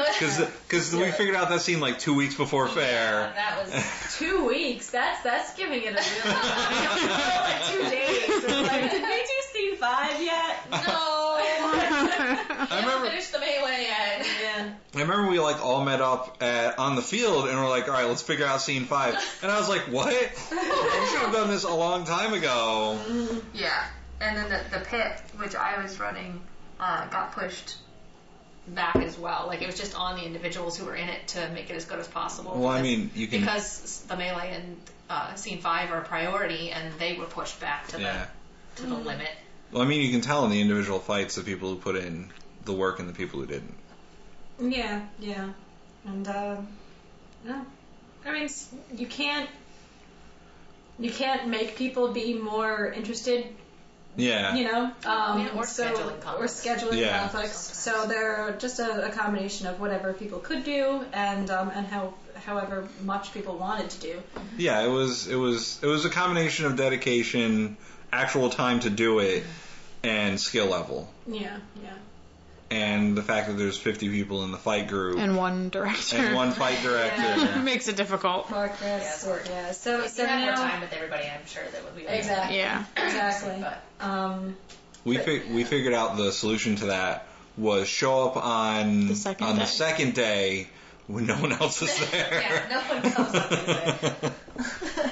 [0.68, 3.32] because we figured out that scene like two weeks before fair.
[3.34, 4.90] that was two weeks.
[4.90, 8.44] That's that's giving it a real like two days.
[8.44, 10.56] It's like, did we do scene five yet?
[10.70, 11.36] no.
[11.72, 13.08] I I remember.
[13.08, 14.26] finished the melee yet.
[14.42, 14.72] Yeah.
[14.94, 17.94] I remember we like all met up at, on the field and we're like, all
[17.94, 19.14] right, let's figure out scene five.
[19.42, 20.08] And I was like, what?
[20.08, 20.56] We
[21.08, 22.98] should have done this a long time ago.
[23.54, 23.84] Yeah,
[24.20, 26.40] and then the, the pit, which I was running,
[26.80, 27.76] uh, got pushed
[28.66, 29.44] back as well.
[29.46, 31.84] Like it was just on the individuals who were in it to make it as
[31.84, 32.52] good as possible.
[32.56, 33.40] Well, I mean, you can.
[33.40, 34.76] because the melee and
[35.08, 38.26] uh, scene five are a priority, and they were pushed back to Yeah.
[38.76, 39.28] the to the limit.
[39.72, 42.30] Well, I mean, you can tell in the individual fights the people who put in
[42.64, 43.74] the work and the people who didn't.
[44.60, 45.50] Yeah, yeah.
[46.04, 46.56] And uh
[47.44, 47.64] no.
[48.24, 48.48] I mean
[48.94, 49.48] you can't
[50.98, 53.46] you can't make people be more interested
[54.20, 54.54] Yeah.
[54.54, 56.64] you know, um, Yeah, or so, scheduling or conflicts.
[56.64, 57.20] scheduling Yeah.
[57.20, 57.76] conflicts.
[57.76, 62.14] So they're just a, a combination of whatever people could do and um, and how
[62.34, 64.22] however much people wanted to do.
[64.56, 67.76] Yeah, it was it was it was a combination of dedication,
[68.12, 69.44] actual time to do it,
[70.02, 71.90] and skill level, Yeah, yeah.
[72.70, 76.16] And the fact that there's 50 people in the fight group And one director.
[76.16, 77.60] and one fight director.
[77.62, 78.46] Makes it difficult.
[78.46, 79.24] Poor Chris.
[79.26, 79.72] Yeah, Yeah.
[79.72, 82.56] So so you had more now time with everybody, I'm sure that would be exactly.
[82.58, 82.84] Yeah.
[82.96, 83.56] Exactly.
[83.60, 84.56] But Um,
[85.04, 89.46] We fig- we figured out the solution to that was show up on The second
[89.46, 89.60] on day.
[89.62, 90.68] the second day
[91.12, 92.40] when no one else is there.
[92.42, 94.32] yeah, no one comes up and says.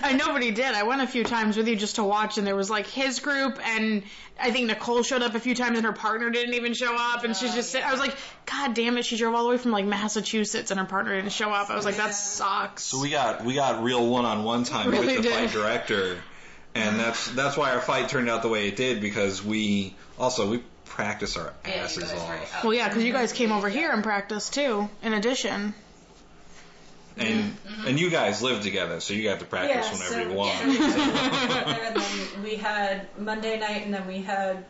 [0.03, 0.75] I nobody did.
[0.75, 3.21] I went a few times with you just to watch, and there was like his
[3.21, 4.03] group, and
[4.41, 7.25] I think Nicole showed up a few times, and her partner didn't even show up,
[7.25, 7.75] and she's just.
[7.75, 8.15] I was like,
[8.47, 9.05] God damn it!
[9.05, 11.71] She drove all the way from like Massachusetts, and her partner didn't show up.
[11.71, 12.85] I was like, that sucks.
[12.85, 15.33] So we got we got real one on one time Really with the did.
[15.33, 16.19] fight director,
[16.75, 20.51] and that's that's why our fight turned out the way it did because we also
[20.51, 23.91] we practice our asses guys were off, well, yeah, because you guys came over here
[23.93, 24.89] and practiced too.
[25.03, 25.75] In addition,
[27.19, 27.57] and
[27.87, 30.61] and you guys live together, so you got to practice Yeah, whenever so- you want.
[30.63, 34.65] and then we had Monday night, and then we had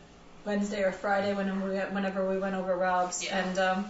[0.45, 3.23] Wednesday or Friday whenever we whenever we went over Rob's.
[3.23, 3.39] Yeah.
[3.39, 3.85] And um,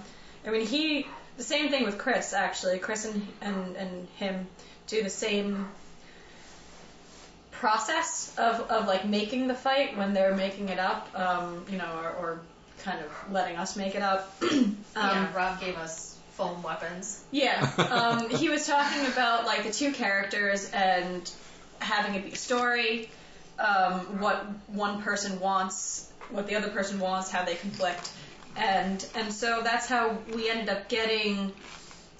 [0.45, 1.07] I mean, he
[1.38, 2.80] the same thing with Chris actually.
[2.80, 4.47] Chris and and, and him
[4.88, 5.68] do the same
[7.51, 11.91] process of, of like making the fight when they're making it up, um, you know,
[12.01, 12.39] or, or
[12.84, 14.34] kind of letting us make it up.
[14.41, 16.09] um, yeah, Rob gave us
[16.39, 17.23] foam weapons.
[17.31, 17.69] yeah.
[17.99, 21.29] Um, he was talking about like the two characters and
[21.79, 23.09] having it be a story.
[23.59, 28.09] um, what one person wants, what the other person wants, how they conflict,
[28.55, 31.51] and and so that's how we ended up getting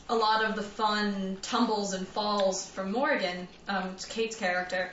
[0.09, 4.91] a lot of the fun tumbles and falls from Morgan, um, Kate's character,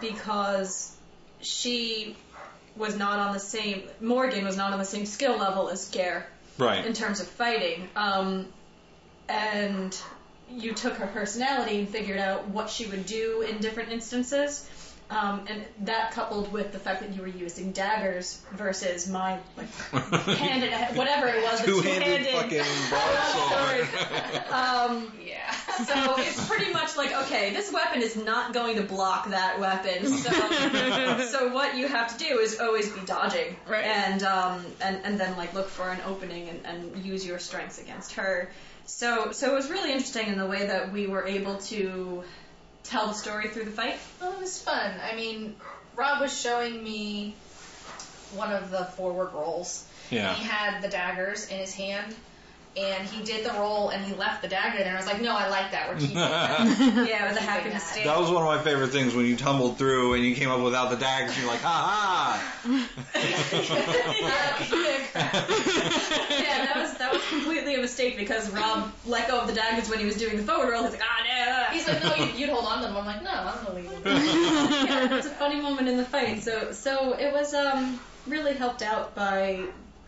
[0.00, 0.96] because
[1.40, 2.16] she
[2.76, 6.26] was not on the same Morgan was not on the same skill level as Gare
[6.86, 7.88] in terms of fighting.
[7.96, 8.48] Um,
[9.28, 9.96] and
[10.50, 14.68] you took her personality and figured out what she would do in different instances.
[15.12, 19.68] Um, and that coupled with the fact that you were using daggers versus my like
[20.38, 23.88] handed whatever it was, Two-handed two-handed fucking broadsword.
[24.52, 25.50] Um, Yeah.
[25.84, 30.06] so it's pretty much like, okay, this weapon is not going to block that weapon.
[30.06, 30.30] So,
[31.26, 33.84] so what you have to do is always be dodging, Right.
[33.84, 37.78] and um, and and then like look for an opening and, and use your strengths
[37.80, 38.50] against her.
[38.86, 42.24] So so it was really interesting in the way that we were able to
[42.84, 43.96] tell the story through the fight.
[44.20, 44.92] Well, it was fun.
[45.10, 45.54] I mean,
[45.96, 47.34] Rob was showing me
[48.34, 49.84] one of the forward rolls.
[50.10, 50.34] Yeah.
[50.34, 52.14] He had the daggers in his hand,
[52.76, 54.88] and he did the roll, and he left the dagger there.
[54.88, 55.88] And I was like, no, I like that.
[55.88, 57.06] We're keeping that.
[57.08, 57.74] Yeah, with a happy that.
[57.74, 58.04] mistake.
[58.04, 60.60] That was one of my favorite things when you tumbled through and you came up
[60.60, 61.38] without the daggers.
[61.38, 62.40] You're like, ha
[65.14, 69.88] yeah, that was that was completely a mistake because Rob let go of the daggers
[69.90, 70.82] when he was doing the forward roll.
[70.82, 71.76] He's like, ah, no.
[71.76, 72.96] He's like, no, you, you'd hold on to them.
[72.96, 74.02] I'm like, no, I'm gonna leave them.
[74.04, 76.42] yeah, it's a funny moment in the fight.
[76.42, 79.64] So so it was um really helped out by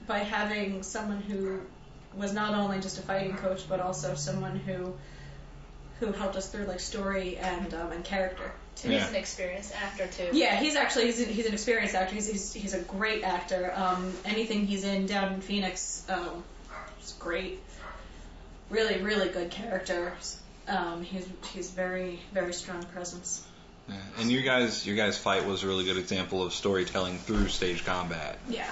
[0.06, 1.60] by having someone who
[2.14, 4.94] was not only just a fighting coach but also someone who
[6.00, 8.90] who helped us through like story and um, and character too.
[8.90, 8.98] Yeah.
[9.00, 10.28] He's an experienced actor too.
[10.32, 12.14] Yeah, he's actually he's, an- he's an experienced actor.
[12.14, 13.72] He's, he's he's a great actor.
[13.74, 16.42] Um, anything he's in down in Phoenix, um,
[17.04, 17.60] is great.
[18.70, 20.40] Really, really good characters.
[20.66, 23.46] Um, he's he's very very strong presence.
[23.88, 23.96] Yeah.
[24.18, 27.84] And you guys, your guys' fight was a really good example of storytelling through stage
[27.84, 28.38] combat.
[28.48, 28.70] Yeah.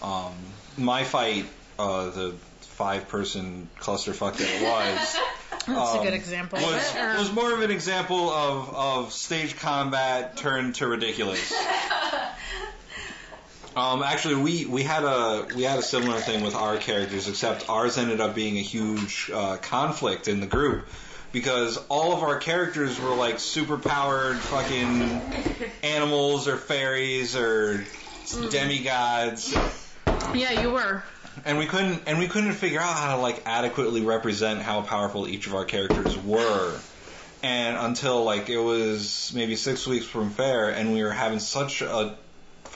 [0.00, 0.32] Um,
[0.78, 1.46] my fight,
[1.76, 5.16] uh, the five-person clusterfuck that it was,
[5.66, 6.60] That's a Um, good example.
[6.60, 7.18] was it.
[7.18, 11.52] Was more of an example of of stage combat turned to ridiculous.
[13.76, 17.68] Um, actually, we, we had a we had a similar thing with our characters, except
[17.68, 20.88] ours ended up being a huge uh, conflict in the group
[21.30, 25.20] because all of our characters were like super powered fucking
[25.82, 27.84] animals or fairies or
[28.50, 29.54] demigods,
[30.32, 31.02] yeah, you were.
[31.44, 35.28] and we couldn't and we couldn't figure out how to like adequately represent how powerful
[35.28, 36.80] each of our characters were.
[37.42, 41.82] And until like it was maybe six weeks from fair, and we were having such
[41.82, 42.16] a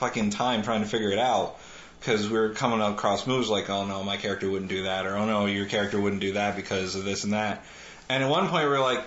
[0.01, 1.59] fucking time trying to figure it out
[1.99, 5.15] because we were coming across moves like, oh no, my character wouldn't do that, or
[5.15, 7.63] oh no, your character wouldn't do that because of this and that.
[8.09, 9.03] And at one point we were like,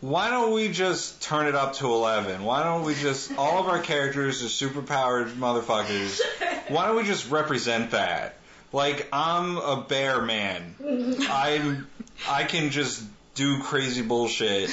[0.00, 2.42] why don't we just turn it up to 11?
[2.42, 6.20] Why don't we just, all of our characters are super powered motherfuckers.
[6.68, 8.34] Why don't we just represent that?
[8.72, 10.74] Like, I'm a bear man.
[11.30, 11.86] I'm,
[12.28, 13.04] I can just
[13.36, 14.68] do crazy bullshit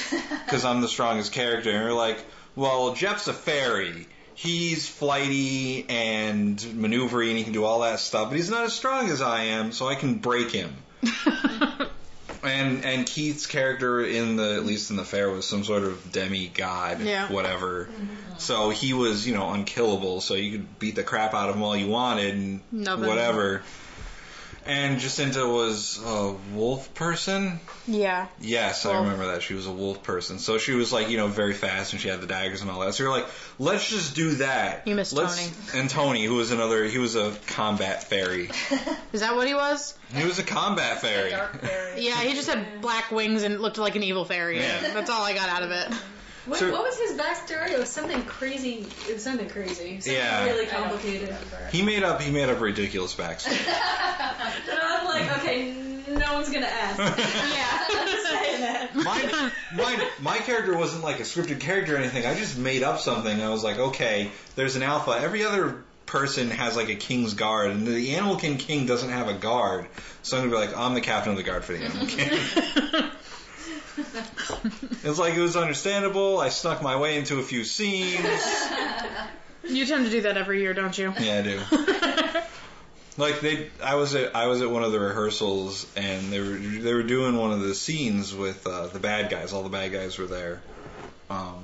[0.45, 1.70] because I'm the strongest character.
[1.70, 2.18] And we're like,
[2.55, 4.07] well, Jeff's a fairy.
[4.41, 8.73] He's flighty and maneuvery and he can do all that stuff, but he's not as
[8.73, 10.73] strong as I am, so I can break him.
[12.43, 16.11] And and Keith's character in the at least in the fair was some sort of
[16.11, 17.31] demigod, Yeah.
[17.31, 17.87] whatever.
[18.39, 20.21] So he was you know unkillable.
[20.21, 23.61] So you could beat the crap out of him all you wanted and whatever.
[24.66, 27.59] And Jacinta was a wolf person.
[27.88, 28.28] Yeah.
[28.39, 29.41] Yes, I remember that.
[29.41, 30.38] She was a wolf person.
[30.38, 32.80] So she was like, you know, very fast and she had the daggers and all
[32.82, 32.93] that.
[32.93, 33.26] So you're like,
[33.57, 34.88] let's just do that.
[34.88, 35.82] You missed Let's- Tony.
[35.82, 38.51] And Tony, who was another, he was a combat fairy.
[39.14, 39.97] Is that what he was?
[40.14, 41.32] He was a combat fairy.
[41.32, 42.01] Dark fairy.
[42.05, 44.59] Yeah, he just had black wings and looked like an evil fairy.
[44.59, 44.93] Yeah.
[44.93, 45.88] That's all I got out of it.
[46.45, 47.71] What, So- what was his backstory?
[47.71, 48.85] It was something crazy.
[49.07, 49.99] It was something crazy.
[50.01, 50.45] Something Yeah.
[50.45, 51.35] really complicated.
[51.71, 53.57] He made up, he made up ridiculous backstory.
[54.71, 55.71] And I'm like, okay,
[56.07, 56.97] no one's gonna ask.
[56.99, 58.95] yeah, I'm just saying that.
[58.95, 62.25] Mine, mine, my character wasn't like a scripted character or anything.
[62.25, 63.41] I just made up something.
[63.41, 65.11] I was like, okay, there's an alpha.
[65.11, 69.27] Every other person has like a king's guard, and the Animal King King doesn't have
[69.27, 69.87] a guard.
[70.23, 73.11] So I'm gonna be like, I'm the captain of the guard for the Animal King.
[75.03, 76.39] it's like it was understandable.
[76.39, 78.19] I snuck my way into a few scenes.
[79.63, 81.13] You tend to do that every year, don't you?
[81.19, 81.61] Yeah, I do.
[83.17, 86.45] Like they, I was at I was at one of the rehearsals, and they were
[86.57, 89.51] they were doing one of the scenes with uh, the bad guys.
[89.51, 90.61] All the bad guys were there,
[91.29, 91.61] um,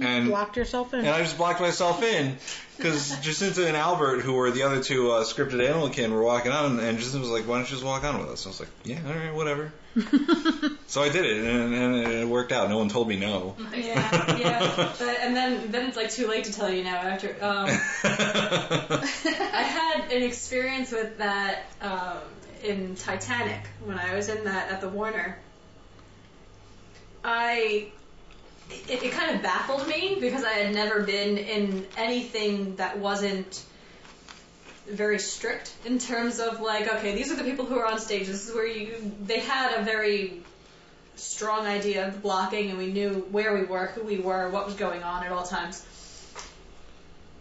[0.00, 1.00] and Blocked yourself in.
[1.00, 2.36] and I just blocked myself in
[2.76, 6.52] because Jacinta and Albert, who were the other two uh, scripted animal kin, were walking
[6.52, 8.60] on, and Jacinta was like, "Why don't you just walk on with us?" I was
[8.60, 9.72] like, "Yeah, all right, whatever."
[10.86, 12.68] so I did it, and, and it worked out.
[12.68, 13.56] No one told me no.
[13.74, 14.92] Yeah, yeah.
[14.98, 16.96] But, and then then it's like too late to tell you now.
[16.96, 17.66] After um,
[18.04, 22.18] I had an experience with that um,
[22.62, 25.38] in Titanic when I was in that at the Warner.
[27.24, 27.88] I
[28.70, 33.64] it, it kind of baffled me because I had never been in anything that wasn't
[34.90, 38.26] very strict in terms of like okay these are the people who are on stage
[38.26, 40.40] this is where you they had a very
[41.16, 44.64] strong idea of the blocking and we knew where we were who we were what
[44.66, 45.84] was going on at all times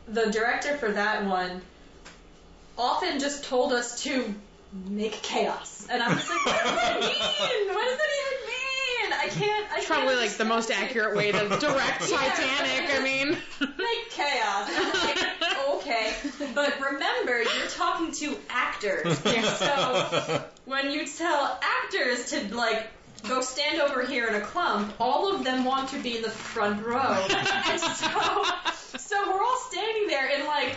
[0.08, 1.62] the director for that one
[2.78, 4.34] often just told us to
[4.90, 8.58] make chaos and I was like what does that mean what does that even mean
[9.14, 10.80] I can't I probably can't like the most it.
[10.80, 11.62] accurate way to direct
[12.10, 12.18] Yeah.
[12.18, 12.90] Titanic.
[12.94, 14.70] I mean, make chaos.
[14.70, 16.14] And I'm like, okay,
[16.56, 19.20] but remember, you're talking to actors.
[19.58, 22.88] So when you tell actors to like
[23.28, 26.30] go stand over here in a clump, all of them want to be in the
[26.30, 27.26] front row.
[27.70, 28.44] And so,
[28.98, 30.76] so we're all standing there in like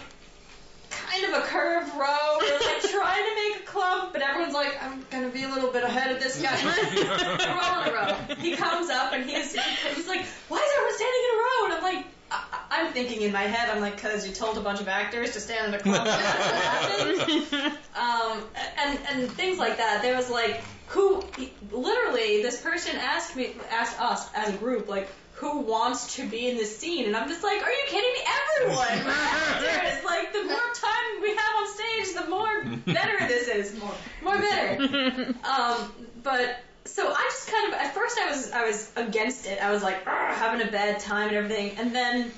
[0.91, 2.39] kind of a curved row.
[2.41, 5.71] We're like trying to make a clump, but everyone's like, I'm gonna be a little
[5.71, 6.57] bit ahead of this guy.
[6.65, 8.35] we're all in a row.
[8.37, 11.65] He comes up and he's he's like, why is everyone standing in a row?
[11.65, 12.07] And I'm like.
[12.33, 15.33] I- I'm thinking in my head, I'm like, because you told a bunch of actors
[15.33, 16.07] to stand in a clump.
[17.97, 18.43] um,
[18.79, 20.01] and and things like that.
[20.03, 21.23] There was like, who
[21.71, 26.49] literally this person asked me, asked us as a group, like, who wants to be
[26.49, 27.07] in this scene?
[27.07, 28.21] And I'm just like, are you kidding me?
[28.61, 30.05] Everyone, actors.
[30.05, 32.65] Like, the more time we have on stage, the more
[32.95, 33.79] better this is.
[33.79, 35.35] More, more better.
[35.45, 39.63] Um, but so I just kind of at first I was I was against it.
[39.63, 42.33] I was like having a bad time and everything, and then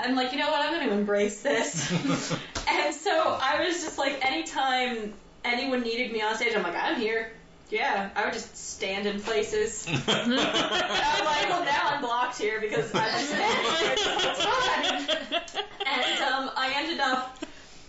[0.00, 0.64] I'm like, you know what?
[0.64, 1.90] I'm going to embrace this.
[2.68, 7.00] and so I was just like, anytime anyone needed me on stage, I'm like, I'm
[7.00, 7.32] here.
[7.70, 9.86] Yeah, I would just stand in places.
[10.08, 15.42] I'm like, well, now I'm blocked here because I'm been standing here the whole time.
[15.84, 17.38] And um, I ended up.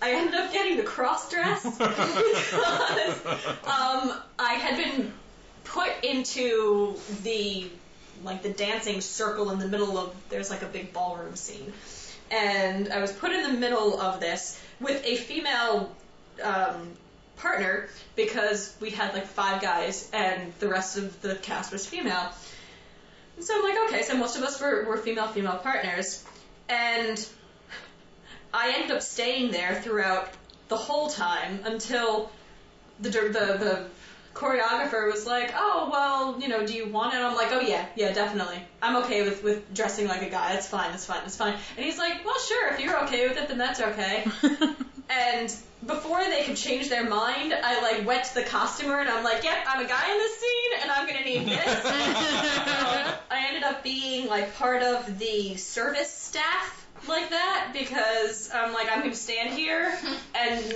[0.02, 3.26] I ended up getting the cross dress because
[3.66, 5.12] um, I had been
[5.66, 7.70] put into the
[8.24, 11.74] like the dancing circle in the middle of there's like a big ballroom scene,
[12.32, 15.96] and I was put in the middle of this with a female
[16.44, 16.92] um,
[17.38, 22.32] partner because we had like five guys and the rest of the cast was female.
[23.38, 26.26] And so I'm like, okay, so most of us were, were female female partners,
[26.68, 27.26] and
[28.54, 30.30] I ended up staying there throughout
[30.68, 32.32] the whole time until
[33.00, 33.86] the the the
[34.34, 37.86] choreographer was like, "Oh, well, you know, do you want it?" I'm like, "Oh yeah,
[37.96, 38.62] yeah, definitely.
[38.82, 40.54] I'm okay with with dressing like a guy.
[40.54, 40.92] That's fine.
[40.92, 41.22] That's fine.
[41.22, 42.74] That's fine." And he's like, "Well, sure.
[42.74, 44.26] If you're okay with it, then that's okay."
[45.10, 45.54] and
[45.86, 49.44] before they could change their mind, I like went to the costumer and I'm like,
[49.44, 53.64] "Yep, I'm a guy in this scene, and I'm gonna need this." Um, I ended
[53.64, 59.16] up being like part of the service staff like that because I'm like I'm gonna
[59.16, 59.98] stand here
[60.36, 60.74] and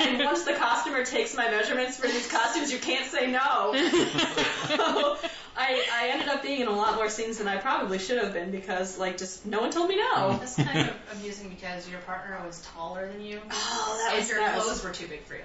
[0.00, 3.72] and once the costumer takes my measurements for these costumes, you can't say no.
[4.68, 5.18] so
[5.56, 8.32] I I ended up being in a lot more scenes than I probably should have
[8.32, 10.36] been because like just no one told me no.
[10.38, 14.28] That's kind of amusing because your partner was taller than you, Oh, that and was
[14.30, 15.40] your that was- clothes were too big for you.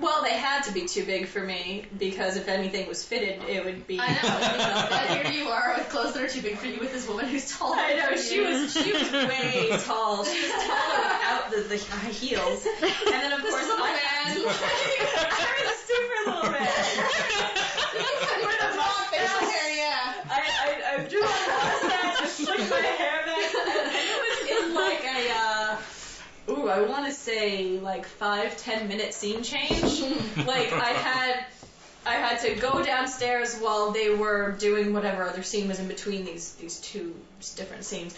[0.00, 3.64] Well, they had to be too big for me because if anything was fitted, it
[3.64, 3.98] would be.
[4.00, 6.92] I know, but here you are with clothes that are too big for you with
[6.92, 7.76] this woman who's taller.
[7.78, 8.42] I know she you.
[8.44, 10.24] was she was way tall.
[10.24, 13.92] She was taller without the, the high heels, and then of This course little I,
[13.92, 13.98] man.
[14.28, 16.68] I was a super little man.
[18.46, 20.14] with a long facial hair, yeah.
[20.30, 25.02] I, I, I drew a mustache, slicked my hair back, and it was in like
[25.04, 25.57] a, uh,
[26.70, 30.00] I want to say like five, ten minute scene change.
[30.46, 31.46] like I had,
[32.06, 36.24] I had to go downstairs while they were doing whatever other scene was in between
[36.24, 37.14] these these two
[37.56, 38.16] different scenes.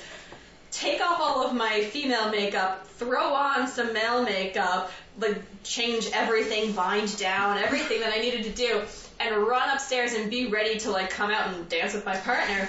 [0.70, 6.72] Take off all of my female makeup, throw on some male makeup, like change everything,
[6.72, 8.82] bind down, everything that I needed to do,
[9.18, 12.68] and run upstairs and be ready to like come out and dance with my partner.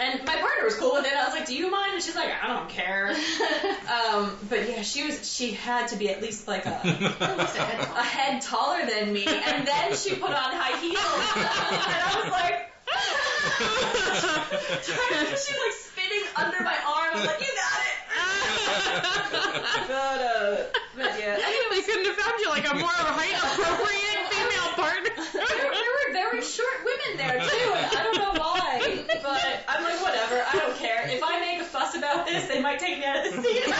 [0.00, 1.12] And my partner was cool with it.
[1.12, 3.08] I was like, "Do you mind?" And she's like, "I don't care."
[3.90, 5.28] um, but yeah, she was.
[5.28, 9.96] She had to be at least like a a head taller than me, and then
[9.96, 10.94] she put on high heels,
[11.34, 12.70] and I was like,
[15.38, 17.16] she's like spinning under my arm.
[17.16, 17.88] I'm like, "You got it."
[19.88, 20.62] but uh,
[20.96, 21.38] but yeah,
[21.70, 24.17] they couldn't have found you like a more height appropriate female
[24.78, 25.10] partner.
[25.32, 29.82] there, were- there were very short women there too, I don't know why, but I'm
[29.82, 31.06] like, whatever, I don't care.
[31.08, 33.62] If I make a fuss about this, they might take me out of the scene.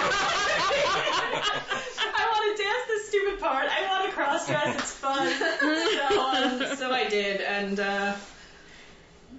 [2.01, 3.67] I want to dance this stupid part.
[3.71, 4.77] I want to cross dress.
[4.79, 5.29] It's fun.
[5.61, 8.15] So, um, so I did, and uh,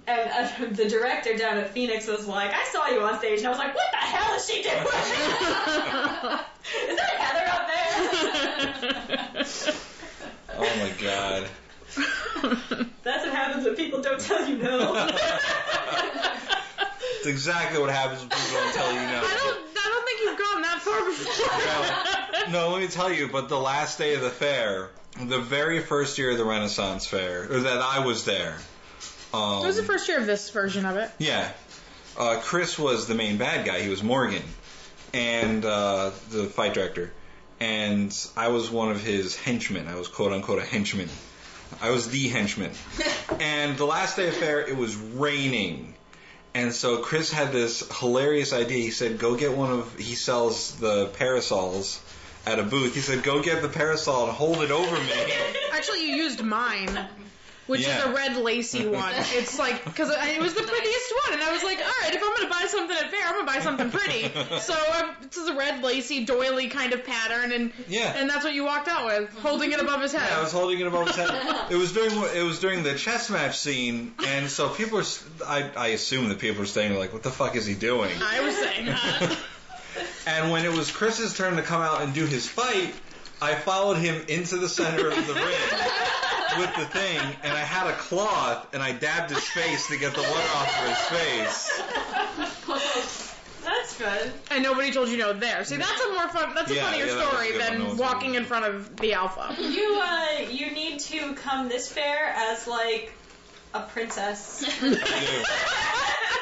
[0.06, 3.46] and uh, the director down at Phoenix was like, "I saw you on stage," and
[3.48, 4.76] I was like, "What the hell is she doing?
[6.88, 7.66] is that Heather up
[9.34, 9.74] there?"
[10.62, 11.46] Oh my god.
[13.02, 15.08] That's what happens when people don't tell you no.
[17.18, 19.20] It's exactly what happens when people don't tell you no.
[19.24, 19.58] I don't.
[19.76, 21.04] I don't think you've gone that far
[22.46, 22.52] before.
[22.52, 26.18] No, let me tell you, but the last day of the fair, the very first
[26.18, 28.56] year of the Renaissance Fair, or that I was there.
[29.34, 31.10] Um, It was the first year of this version of it.
[31.18, 31.50] Yeah.
[32.18, 33.80] Uh, Chris was the main bad guy.
[33.82, 34.42] He was Morgan,
[35.14, 37.12] and uh, the fight director.
[37.60, 39.86] And I was one of his henchmen.
[39.86, 41.10] I was quote unquote a henchman.
[41.80, 42.72] I was the henchman.
[43.40, 45.94] and the last day of fair, it was raining.
[46.54, 48.78] And so Chris had this hilarious idea.
[48.78, 52.00] He said, "Go get one of." He sells the parasols
[52.44, 52.94] at a booth.
[52.94, 55.12] He said, "Go get the parasol and hold it over me."
[55.72, 57.06] Actually, you used mine,
[57.70, 57.98] which Yeah.
[57.98, 59.14] is a red lacy one.
[59.32, 62.22] It's like because it was the prettiest one, and I was like, all right, if
[62.22, 64.30] I'm gonna buy something at fair, I'm gonna buy something pretty.
[64.60, 68.12] So um, this is a red lacy doily kind of pattern, and Yeah.
[68.16, 70.28] and that's what you walked out with, holding it above his head.
[70.30, 71.30] Yeah, I was holding it above his head.
[71.70, 75.02] It was during it was during the chess match scene, and so people are.
[75.02, 78.10] s- I I assume that people are staying like, "What the fuck is he doing?"
[78.20, 79.36] I was saying that.
[80.26, 82.94] And when it was Chris's turn to come out and do his fight,
[83.42, 85.54] I followed him into the center of the ring
[86.58, 90.14] with the thing, and I had a cloth, and I dabbed his face to get
[90.14, 91.82] the water off of his face.
[93.64, 94.32] That's good.
[94.50, 95.64] and nobody told you no there.
[95.64, 96.54] See, that's a more fun.
[96.54, 97.78] That's a Yeah, funnier yeah, that story good.
[97.78, 99.54] No than walking in front of the alpha.
[99.60, 103.12] You uh, you need to come this fair as like
[103.74, 104.64] a princess.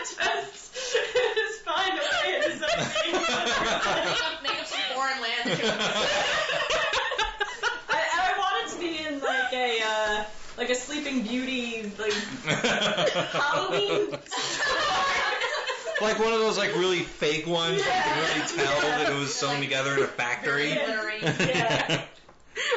[0.09, 3.13] Just, just find a way to something.
[4.43, 5.45] Make up some foreign land.
[5.45, 6.89] that you're-
[7.91, 10.25] I, I want it to be in like a uh,
[10.57, 12.13] like a Sleeping Beauty like
[12.45, 14.11] Halloween.
[16.01, 19.15] like one of those like really fake ones that you can really tell that it
[19.19, 20.71] was sewn together in a factory.
[21.21, 22.03] Yeah.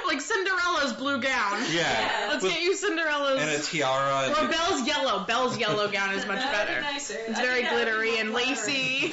[0.05, 1.59] like Cinderella's blue gown.
[1.73, 2.27] Yeah.
[2.29, 3.41] Let's With- get you Cinderella's.
[3.41, 4.29] and a tiara.
[4.31, 5.23] or And Belle's yellow.
[5.25, 6.81] Belle's yellow gown is much That would be better.
[6.93, 7.17] nicer.
[7.27, 9.11] It's I very think be glittery and lacy.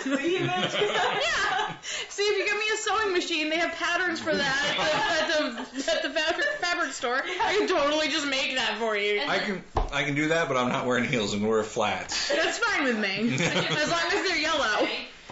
[0.00, 0.74] Cleavage.
[0.80, 1.74] yeah.
[2.08, 5.92] See, if you give me a sewing machine, they have patterns for that at the,
[5.92, 7.22] at the fabric, fabric store.
[7.42, 9.20] I can totally just make that for you.
[9.26, 12.28] I can I can do that, but I'm not wearing heels and wear flats.
[12.28, 13.34] That's fine with me.
[13.40, 14.88] As long as they're yellow.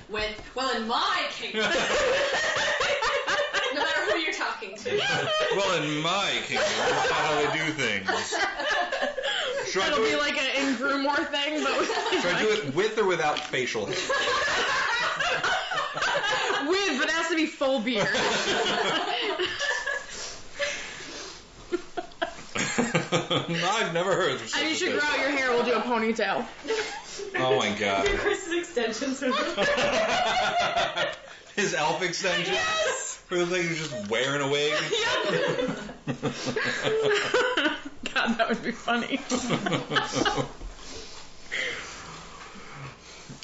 [0.08, 1.60] With well, in my kingdom,
[3.74, 5.00] no matter who you're talking to.
[5.56, 8.34] well, in my kingdom, that's not how they do things.
[9.70, 10.18] Should I It'll do be it?
[10.18, 11.88] like an Ingrumore thing, but with,
[12.22, 13.94] Should I do it with or without facial hair?
[16.68, 18.06] with, but it has to be full beard.
[23.12, 25.50] I've never heard of such And you should grow out your hair.
[25.50, 26.44] We'll do a ponytail.
[27.36, 28.06] Oh my god.
[28.06, 29.20] Chris's extensions
[31.56, 32.54] His elf extension.
[32.54, 33.09] Yes.
[33.30, 34.72] For the thing who's just wearing a wig.
[38.12, 39.20] God, that would be funny.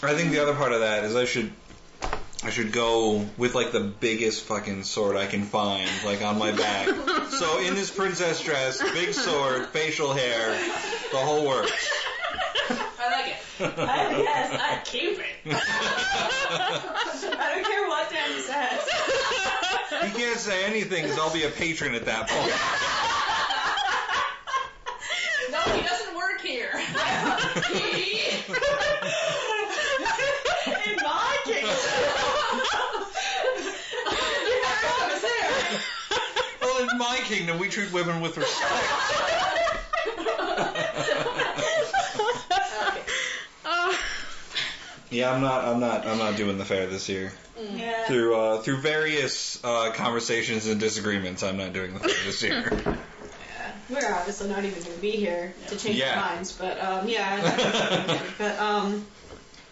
[0.02, 1.52] I think the other part of that is I should
[2.42, 6.50] I should go with like the biggest fucking sword I can find, like on my
[6.50, 6.88] back.
[7.30, 10.50] so in this princess dress, big sword, facial hair,
[11.12, 11.88] the whole works.
[12.68, 13.36] I like it.
[13.78, 15.26] I, yes, I keep it.
[17.38, 18.80] I don't care what Danny says.
[19.88, 22.52] He can't say anything because I'll be a patron at that point.
[25.52, 26.70] No, he doesn't work here.
[30.86, 31.70] In my kingdom.
[34.08, 35.80] I was there.
[36.60, 38.72] Well, in my kingdom, we treat women with respect.
[43.68, 43.92] Uh,
[45.10, 45.64] Yeah, I'm not.
[45.64, 46.06] I'm not.
[46.06, 47.32] I'm not doing the fair this year.
[47.74, 48.06] Yeah.
[48.06, 52.72] Through uh, through various uh, conversations and disagreements, I'm not doing the fair this year.
[53.88, 56.18] We're obviously not even going to be here to change Yeah.
[56.20, 58.18] our minds, but um, yeah.
[58.38, 59.06] but um,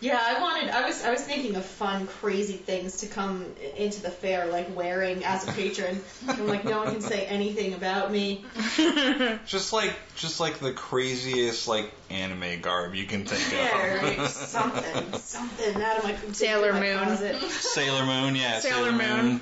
[0.05, 0.69] yeah, I wanted.
[0.69, 1.03] I was.
[1.03, 5.49] I was thinking of fun, crazy things to come into the fair, like wearing as
[5.49, 6.03] a patron.
[6.29, 8.45] I'm like, no one can say anything about me.
[9.47, 14.03] just like just like the craziest like anime garb you can think Yeah, of.
[14.03, 14.27] right.
[14.31, 16.99] something, something out of my Sailor my Moon.
[16.99, 17.41] Closet.
[17.51, 18.61] Sailor Moon, yeah.
[18.61, 19.41] Sailor Moon.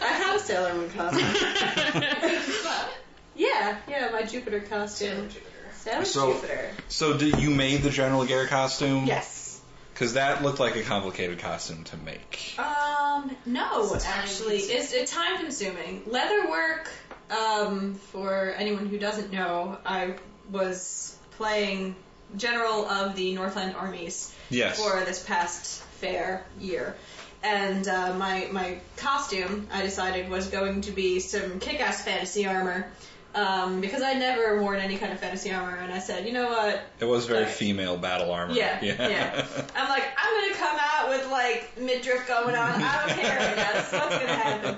[0.00, 1.20] I have a Sailor Moon costume.
[3.34, 5.28] yeah, yeah, my Jupiter costume.
[5.28, 5.51] That
[5.86, 6.70] was So- Jupiter.
[6.88, 9.06] So did you made the General Gare costume?
[9.06, 9.60] Yes.
[9.94, 12.54] Because that looked like a complicated costume to make.
[12.58, 16.02] Um, no, It's actually, it's, it's time consuming.
[16.06, 16.90] Leather work.
[17.30, 20.16] Um, for anyone who doesn't know, I
[20.50, 21.94] was playing
[22.36, 24.78] general of the Northland armies Yes.
[24.78, 26.94] for this past fair year.
[27.42, 32.86] And uh, my my costume, I decided, was going to be some kick-ass fantasy armor.
[33.34, 36.50] Um, because I'd never worn any kind of fantasy armor, and I said, you know
[36.50, 36.82] what?
[37.00, 38.52] It was very female battle armor.
[38.52, 39.46] Yeah, yeah.
[39.76, 42.82] I'm like, I'm gonna come out with like midriff going on.
[42.82, 43.38] I don't care.
[43.38, 44.76] That's what's gonna happen.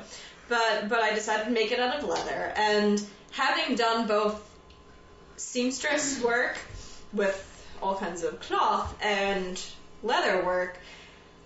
[0.49, 4.41] But but I decided to make it out of leather, and having done both
[5.37, 6.57] seamstress work
[7.13, 7.51] with
[7.83, 9.61] all kinds of cloth and
[10.03, 10.79] leather work.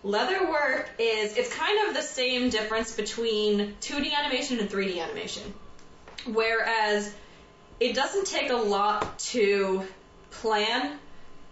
[0.05, 5.43] Leather work is it's kind of the same difference between 2D animation and 3D animation.
[6.35, 7.12] Whereas
[7.81, 9.85] it doesn't take a lot to
[10.31, 10.99] plan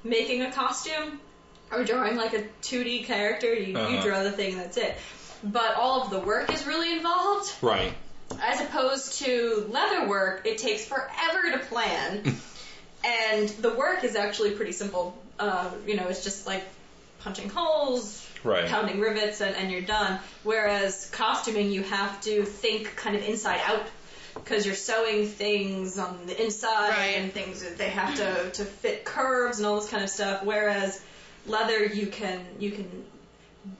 [0.04, 1.20] making a costume
[1.72, 3.52] or drawing like a 2D character.
[3.54, 4.02] You, you Uh-huh.
[4.02, 4.96] draw the thing, and that's it.
[5.42, 7.52] But all of the work is really involved.
[7.62, 7.92] right.
[8.42, 12.36] As opposed to leather work, it takes forever to plan.
[13.04, 15.16] and the work is actually pretty simple.
[15.38, 16.64] Uh, you know, it's just like
[17.20, 18.66] punching holes, Right.
[18.66, 20.18] pounding rivets, and, and you're done.
[20.42, 23.82] Whereas costuming, you have to think kind of inside out.
[24.36, 27.16] Because you're sewing things on the inside Right.
[27.16, 30.44] and things that they have to, to fit curves and all this kind of stuff.
[30.44, 31.02] Whereas
[31.46, 33.04] leather, you can you can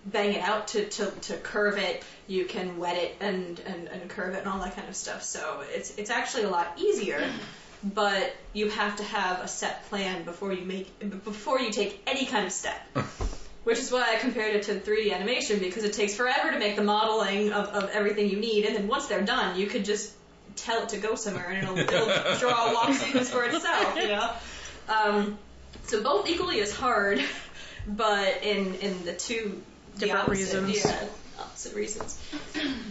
[0.07, 2.02] bang it out to, to, to curve it.
[2.26, 5.22] You can wet it and, and, and curve it and all that kind of stuff.
[5.22, 7.30] So it's it's actually a lot easier,
[7.84, 12.26] but you have to have a set plan before you make before you take any
[12.26, 12.80] kind of step.
[13.64, 16.76] Which is why I compared it to 3D animation because it takes forever to make
[16.76, 20.12] the modeling of, of everything you need, and then once they're done, you could just
[20.57, 24.09] tell it to go somewhere and it'll, it'll draw a walk sequence for itself, you
[24.09, 24.30] know.
[24.88, 25.38] Um,
[25.84, 27.22] so both equally as hard,
[27.86, 29.62] but in in the two
[29.94, 30.84] the Different opposite- reasons.
[30.84, 31.09] Yeah,
[31.40, 32.18] opposite reasons.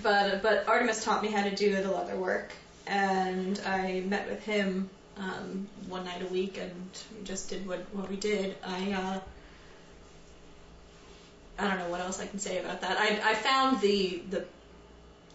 [0.04, 2.52] But but Artemis taught me how to do the leather work,
[2.88, 6.72] and I met with him um, one night a week, and
[7.18, 8.56] we just did what what we did.
[8.66, 9.20] I uh,
[11.58, 12.98] I don't know what else I can say about that.
[13.00, 14.46] I I found the the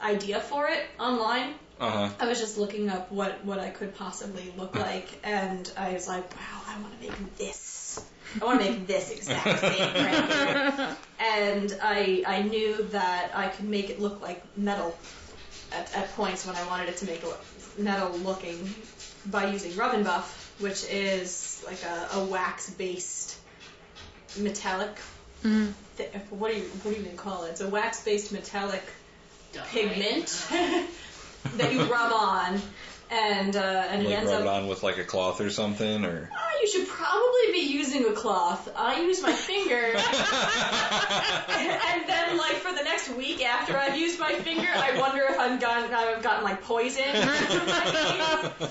[0.02, 2.08] idea for it online Uh huh.
[2.20, 6.06] I was just looking up what, what I could possibly look like, and I was
[6.06, 8.04] like, wow, I want to make this.
[8.40, 10.96] I want to make this exact thing right here.
[11.18, 14.96] And I, I knew that I could make it look like metal
[15.72, 17.30] at, at points when I wanted it to make it
[17.78, 18.74] metal looking
[19.26, 23.36] by using Rub and Buff, which is like a, a wax-based
[24.36, 24.96] metallic.
[25.42, 25.72] Mhm.
[25.96, 27.50] Thi- what do you what do you even call it?
[27.52, 28.82] It's a wax-based metallic
[29.72, 30.46] pigment
[31.57, 32.61] that you rub on,
[33.11, 34.47] and uh, and it Like ends rub up.
[34.47, 36.28] it on with like a cloth or something, or.
[36.34, 38.68] Ah, you should probably be using a cloth.
[38.76, 40.05] I use my finger, and
[42.09, 45.61] then like for the next week after I've used my finger, I wonder if I've
[45.61, 47.05] gotten I've gotten like poison.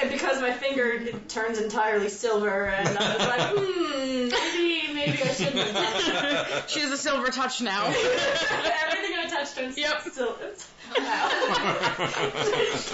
[0.00, 5.22] And because my finger it turns entirely silver, and I was like, hmm, maybe maybe
[5.22, 6.64] I shouldn't have done that.
[6.70, 7.86] She has a silver touch now.
[7.86, 10.02] Everything I touch turns Yep.
[10.02, 10.50] silver.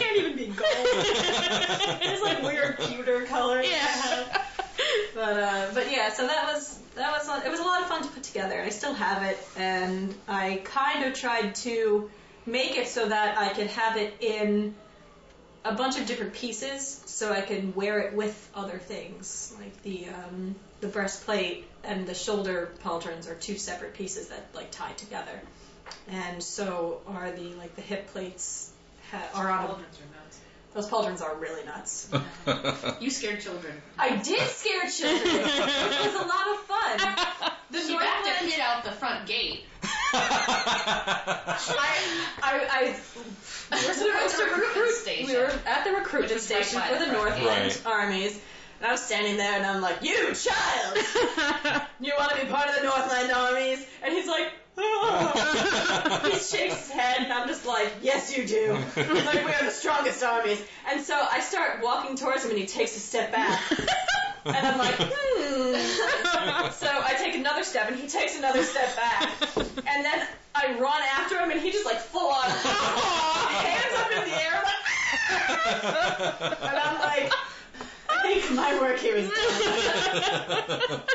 [0.01, 0.69] Can't even be gold.
[0.71, 3.63] It's like weird pewter color.
[3.63, 4.43] Yeah.
[5.15, 8.03] But uh, but yeah, so that was that was it was a lot of fun
[8.03, 8.61] to put together.
[8.61, 12.11] I still have it, and I kind of tried to
[12.47, 14.75] make it so that I could have it in
[15.65, 20.07] a bunch of different pieces, so I can wear it with other things, like the
[20.09, 25.41] um, the breastplate and the shoulder pauldrons are two separate pieces that like tie together,
[26.09, 28.71] and so are the like the hip plates
[29.11, 29.65] ha- are on.
[29.65, 30.41] A, are nuts.
[30.75, 32.11] those pauldrons are really nuts.
[33.01, 33.73] You scared children.
[33.99, 35.27] I did scare children.
[35.27, 37.24] it was a lot of fun.
[37.71, 39.65] The She backed a kid out the front gate.
[40.13, 41.99] I,
[42.43, 42.97] I, I,
[43.71, 44.67] we were supposed to At the recruit.
[44.69, 45.27] recruitment station.
[45.27, 47.83] We were at the recruitment Which right station for the the front Northland gate.
[47.87, 48.41] armies.
[48.79, 50.99] And I was standing there and I'm like, you child!
[52.01, 53.85] You want to be part of the Northland armies?
[54.03, 56.21] And he's like, oh.
[56.25, 58.73] he shakes his head and I'm just like, yes you do.
[58.97, 60.61] Like, we are the strongest armies.
[60.91, 63.61] And so I start walking towards him and he takes a step back.
[64.45, 66.71] And I'm like, hmm.
[66.73, 69.31] So I take another step and he takes another step back.
[69.57, 74.31] And then I run after him and he just like full on hands up in
[74.31, 74.85] the air like,
[76.63, 77.33] and I'm like,
[78.09, 81.01] I think my work here is done.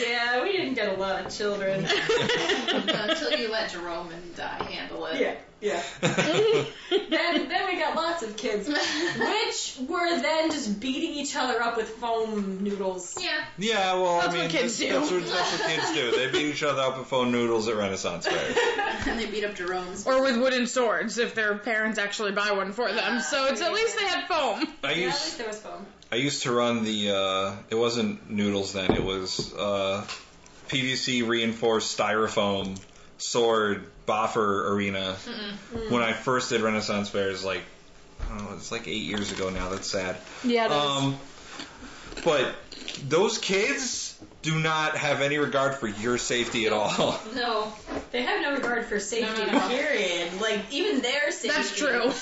[0.00, 1.84] yeah, we didn't get a lot of children.
[2.68, 5.20] Until you let Jerome and I handle it.
[5.20, 5.82] Yeah, yeah.
[6.00, 11.76] then then we got lots of kids, which were then just beating each other up
[11.76, 13.16] with foam noodles.
[13.20, 13.44] Yeah.
[13.58, 15.00] Yeah, well, That's I mean, what kids that's, do.
[15.00, 16.10] That's what, that's what kids do.
[16.16, 18.56] They beat each other up with foam noodles at Renaissance fairs.
[19.06, 20.06] and they beat up Jerome's.
[20.06, 23.16] Or with wooden swords if their parents actually buy one for them.
[23.18, 24.68] Ah, so it's at least they had foam.
[24.84, 25.86] I Yeah, at least there was foam.
[26.12, 27.10] I used to run the.
[27.10, 28.92] Uh, it wasn't noodles then.
[28.94, 30.04] It was uh,
[30.68, 32.78] PVC reinforced styrofoam
[33.18, 35.16] sword boffer arena.
[35.88, 37.62] When I first did Renaissance fairs, like
[38.24, 39.68] I don't know, it's like eight years ago now.
[39.70, 40.16] That's sad.
[40.44, 41.18] Yeah, Um,
[42.24, 42.54] but
[43.08, 47.18] those kids do not have any regard for your safety at all.
[47.34, 47.72] No.
[48.12, 49.68] They have no regard for safety, No, no, no.
[49.68, 50.40] period.
[50.40, 51.48] Like, even their safety.
[51.48, 52.12] That's true.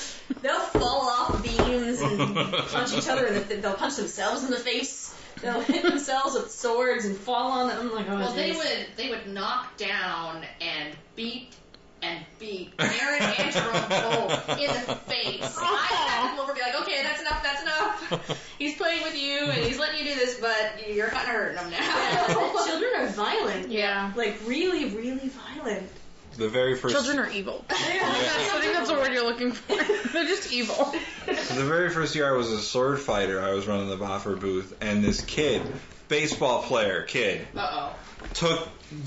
[0.43, 5.14] They'll fall off beams and punch each other, and they'll punch themselves in the face.
[5.41, 7.79] They'll hit themselves with swords and fall on them.
[7.81, 11.55] I'm like, oh, Well, they would they would knock down and beat
[12.03, 15.57] and beat Aaron and Jerome both in the face.
[15.59, 18.45] I had to come over and be like, okay, that's enough, that's enough.
[18.59, 21.59] He's playing with you and he's letting you do this, but you're kind of hurting
[21.59, 22.27] him now.
[22.66, 23.70] Children are violent.
[23.70, 24.12] Yeah.
[24.16, 25.89] Like, really, really violent.
[26.37, 27.64] The very first Children are evil.
[27.68, 29.76] They I think that's the word you're looking for.
[30.12, 30.95] They're just evil.
[31.26, 34.76] The very first year I was a sword fighter, I was running the Boffer booth,
[34.80, 35.62] and this kid,
[36.09, 37.91] baseball player kid, Uh
[38.32, 38.61] took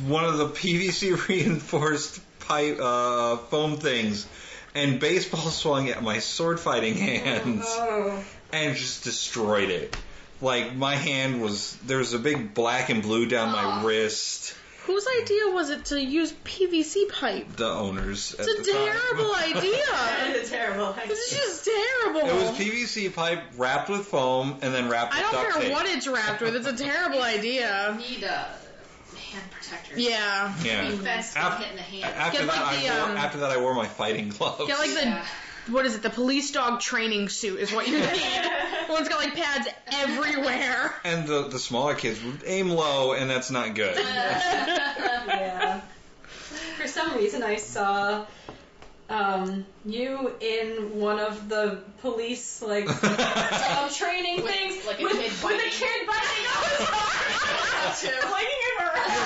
[0.08, 4.28] one of the PVC reinforced pipe uh, foam things
[4.76, 8.24] and baseball swung at my sword fighting hands Oh.
[8.54, 9.98] and just destroyed it.
[10.40, 14.54] Like my hand was there was a big black and blue down my wrist.
[14.88, 17.56] Whose idea was it to use PVC pipe?
[17.58, 18.34] The owners.
[18.36, 18.88] at It's a the time.
[18.88, 19.84] terrible idea.
[20.40, 20.96] It's terrible.
[21.04, 22.22] It's just terrible.
[22.30, 25.62] It was PVC pipe wrapped with foam and then wrapped I with don't duct care
[25.64, 25.72] tape.
[25.74, 26.56] what it's wrapped with.
[26.56, 27.96] It's a terrible idea.
[28.00, 30.00] Need a hand protector.
[30.00, 30.54] Yeah.
[30.64, 30.90] yeah.
[30.90, 32.04] Defense Af- from hitting the hand.
[32.16, 34.68] After Get that, like I wore, um, after that, I wore my fighting gloves.
[34.68, 35.26] Get like the Yeah.
[35.70, 36.02] What is it?
[36.02, 38.52] The police dog training suit is what you need.
[38.90, 40.94] One's got like pads everywhere.
[41.04, 43.96] and the the smaller kids would aim low, and that's not good.
[43.98, 45.82] yeah.
[46.78, 48.26] For some reason, I saw
[49.10, 55.14] um, you in one of the police like um, training With- things like a with,
[55.14, 59.18] kid with biting a kid biting on his arm, flinging him around.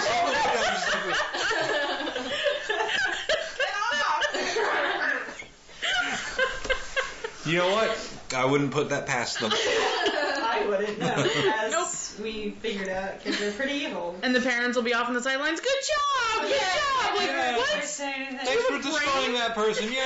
[7.46, 8.10] You know what?
[8.36, 9.52] I wouldn't put that past them.
[9.54, 11.08] I wouldn't know.
[11.64, 12.24] As Nope.
[12.24, 14.16] we figured out, kids are pretty evil.
[14.22, 15.60] And the parents will be off on the sidelines.
[15.60, 16.42] Good job!
[16.44, 17.16] Good job!
[17.18, 17.58] Like Yeah.
[17.58, 17.68] what?
[17.68, 19.92] Thanks for destroying that person.
[19.92, 19.98] Yay!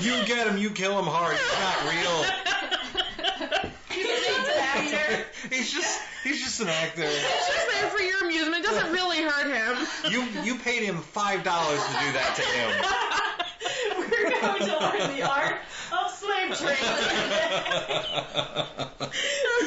[0.00, 0.58] you get him.
[0.58, 1.36] You kill him hard.
[1.36, 2.24] He's not real.
[3.90, 5.24] He's an actor.
[5.50, 7.02] He's just he's just an actor.
[7.04, 8.64] It's just there for your amusement.
[8.64, 9.86] It doesn't really hurt him.
[10.12, 13.29] You you paid him five dollars to do that to him.
[14.10, 15.56] We're going to learn the art
[15.92, 16.84] of slave trading.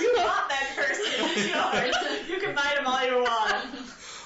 [0.02, 1.06] you bought that person.
[1.08, 1.96] It's yours.
[2.30, 3.66] You can bite him all you want.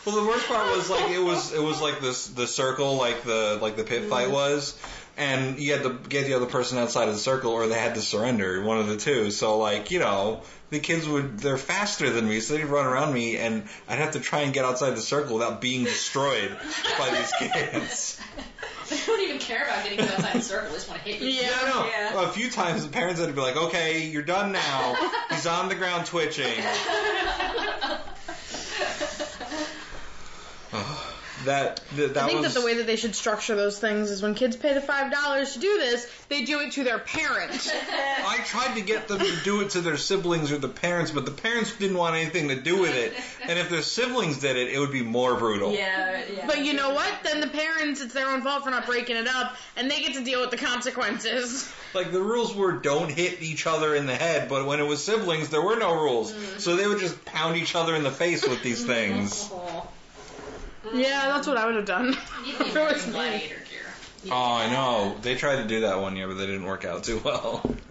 [0.07, 3.23] Well, the worst part was like it was it was like this the circle like
[3.23, 4.35] the like the pit fight mm-hmm.
[4.35, 4.79] was,
[5.17, 7.95] and you had to get the other person outside of the circle or they had
[7.95, 9.31] to surrender one of the two.
[9.31, 13.13] So like you know the kids would they're faster than me, so they'd run around
[13.13, 16.55] me and I'd have to try and get outside the circle without being destroyed
[16.97, 18.21] by these kids.
[18.97, 20.69] They don't even care about getting you outside the circle.
[20.69, 21.27] They just want to hit you.
[21.27, 21.51] Yeah.
[21.53, 21.85] I know.
[21.85, 22.29] Yeah.
[22.29, 24.95] A few times the parents had to be like, okay, you're done now.
[25.29, 26.63] He's on the ground twitching.
[31.47, 34.11] That that, that I think was that the way that they should structure those things
[34.11, 36.99] is when kids pay the five dollars to do this, they do it to their
[36.99, 37.71] parents.
[38.25, 41.25] I tried to get them to do it to their siblings or the parents, but
[41.25, 43.13] the parents didn't want anything to do with it.
[43.47, 45.73] And if their siblings did it, it would be more brutal.
[45.73, 46.47] Yeah, yeah.
[46.47, 47.11] But you know what?
[47.23, 50.13] Then the parents, it's their own fault for not breaking it up, and they get
[50.15, 51.73] to deal with the consequences.
[51.93, 55.03] Like the rules were don't hit each other in the head, but when it was
[55.03, 56.31] siblings, there were no rules.
[56.31, 56.59] Mm-hmm.
[56.59, 59.49] So they would just pound each other in the face with these things.
[60.93, 62.15] Yeah, that's what I would have done.
[62.45, 63.13] you If it was me.
[63.13, 64.31] gladiator gear.
[64.31, 65.15] Oh, I know.
[65.21, 67.63] They tried to do that one year, but they didn't work out too well.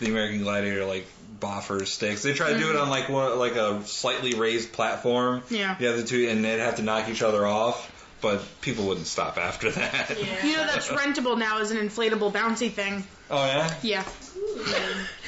[0.00, 1.06] The American Gladiator, like
[1.38, 2.22] boffer sticks.
[2.24, 5.42] They tried to do it on like one, like a slightly raised platform.
[5.50, 5.76] Yeah.
[5.78, 7.92] The other two, and they'd have to knock each other off.
[8.20, 10.16] But people wouldn't stop after that.
[10.18, 10.44] Yeah.
[10.46, 13.06] You know that's rentable now as an inflatable bouncy thing.
[13.30, 13.72] Oh yeah.
[13.82, 14.04] Yeah.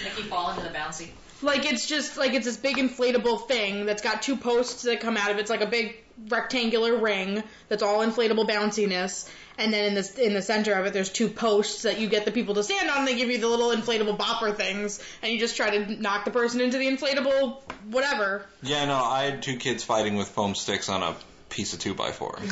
[0.03, 1.11] Make you fall into the bouncy.
[1.43, 5.17] Like it's just like it's this big inflatable thing that's got two posts that come
[5.17, 5.41] out of it.
[5.41, 5.97] It's like a big
[6.29, 9.29] rectangular ring that's all inflatable bounciness.
[9.59, 12.25] And then in the in the center of it, there's two posts that you get
[12.25, 13.05] the people to stand on.
[13.05, 16.31] They give you the little inflatable bopper things, and you just try to knock the
[16.31, 18.45] person into the inflatable whatever.
[18.63, 21.17] Yeah, no, I had two kids fighting with foam sticks on a
[21.49, 22.39] piece of two by four.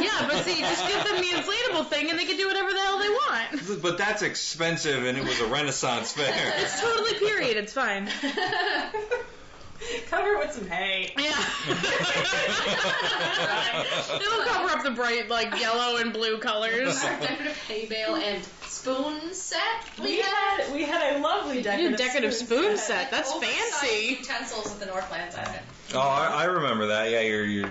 [0.00, 2.80] Yeah, but see, just give them the inflatable thing and they can do whatever the
[2.80, 3.82] hell they want.
[3.82, 6.54] But that's expensive, and it was a Renaissance fair.
[6.58, 7.56] It's totally period.
[7.56, 8.08] It's fine.
[10.10, 11.12] Cover it with some hay.
[11.16, 11.32] Yeah.
[14.16, 17.02] It'll cover up the bright, like, yellow and blue colors.
[17.02, 19.60] Our decorative hay bale and spoon set.
[20.02, 23.10] We had we had a lovely decorative, a decorative spoon set.
[23.10, 24.16] That's Oversized fancy.
[24.18, 25.62] Utensils at the Northlands at it.
[25.94, 27.10] Oh, I, I remember that.
[27.10, 27.70] Yeah, your your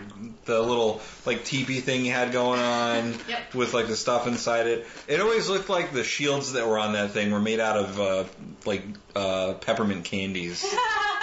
[0.49, 3.53] the little like teepee thing you had going on Yep.
[3.55, 4.85] with like the stuff inside it.
[5.07, 7.99] It always looked like the shields that were on that thing were made out of
[7.99, 8.23] uh,
[8.65, 8.83] like
[9.15, 10.65] uh, peppermint candies.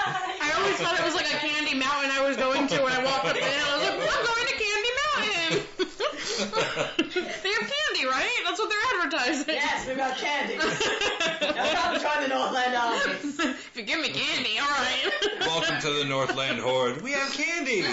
[0.09, 3.05] I always thought it was like a candy mountain I was going to when I
[3.05, 3.67] walked up the hill.
[3.67, 5.67] I was like, I'm going to Candy Mountain.
[7.43, 8.31] they have candy, right?
[8.45, 9.55] That's what they're advertising.
[9.55, 10.57] Yes, we got candy.
[10.57, 13.13] now come join the Northland Army.
[13.13, 15.13] if you give me candy, all right.
[15.41, 17.03] Welcome to the Northland Horde.
[17.03, 17.85] We have candy.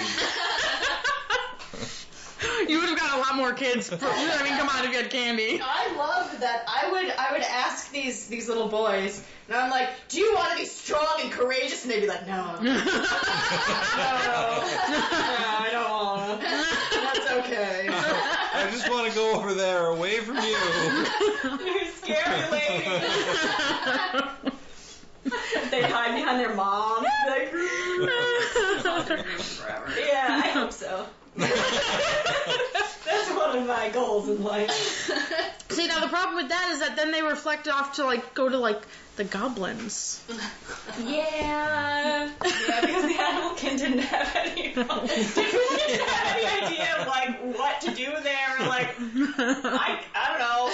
[2.68, 3.90] You would have got a lot more kids.
[3.90, 5.60] For, I mean, come on, if you had candy.
[5.62, 6.66] I love that.
[6.68, 10.52] I would I would ask these these little boys, and I'm like, "Do you want
[10.52, 12.80] to be strong and courageous?" And they'd be like, "No, no, no,
[15.60, 16.48] I don't want to.
[17.02, 17.88] That's okay.
[17.90, 20.58] I just want to go over there, away from you.
[21.66, 22.86] You're scary lady."
[25.72, 27.04] They'd hide behind their mom.
[27.26, 27.50] Like,
[28.84, 29.88] Forever.
[30.00, 31.06] yeah, I hope so.
[31.38, 34.72] That's one of my goals in life.
[35.70, 38.50] See, now the problem with that is that then they reflect off to like go
[38.50, 38.82] to like
[39.16, 40.22] the goblins.
[41.04, 41.30] Yeah.
[42.14, 47.82] Yeah, because the animalkin didn't have any people didn't have any idea of like what
[47.82, 48.68] to do there.
[48.68, 50.70] Like I I don't know.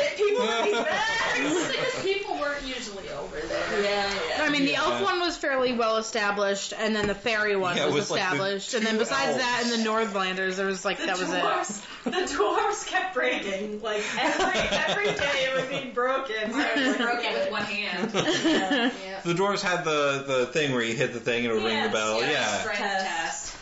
[0.00, 1.72] Hit people with these bags.
[1.76, 3.82] Because people weren't usually over there.
[3.82, 4.42] Yeah, yeah.
[4.44, 7.86] I mean, the elf one was fairly well established, and then the fairy one Yeah,
[7.86, 9.72] was, with, like, the established, and then two besides that, elves.
[9.72, 11.42] in the Northlanders, there was like The that was it.
[11.42, 13.82] dwarves, the dwarves kept breaking.
[13.82, 16.52] Like every every day it would be broken.
[16.52, 18.10] So I was like, Broke with one hand.
[18.14, 19.20] Yeah.
[19.24, 21.82] The dwarves had the, the thing where you hit the thing and it would ring
[21.82, 22.20] the bell.
[22.20, 22.58] Yeah, Yeah.
[22.60, 23.06] Strength Test.
[23.06, 23.56] test.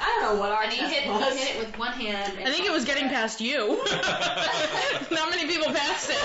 [0.00, 1.32] I don't know what our And he test hit, was.
[1.32, 2.32] he hit it with one hand.
[2.38, 3.78] and I think it was getting past you.
[5.10, 6.18] Not many people passed it.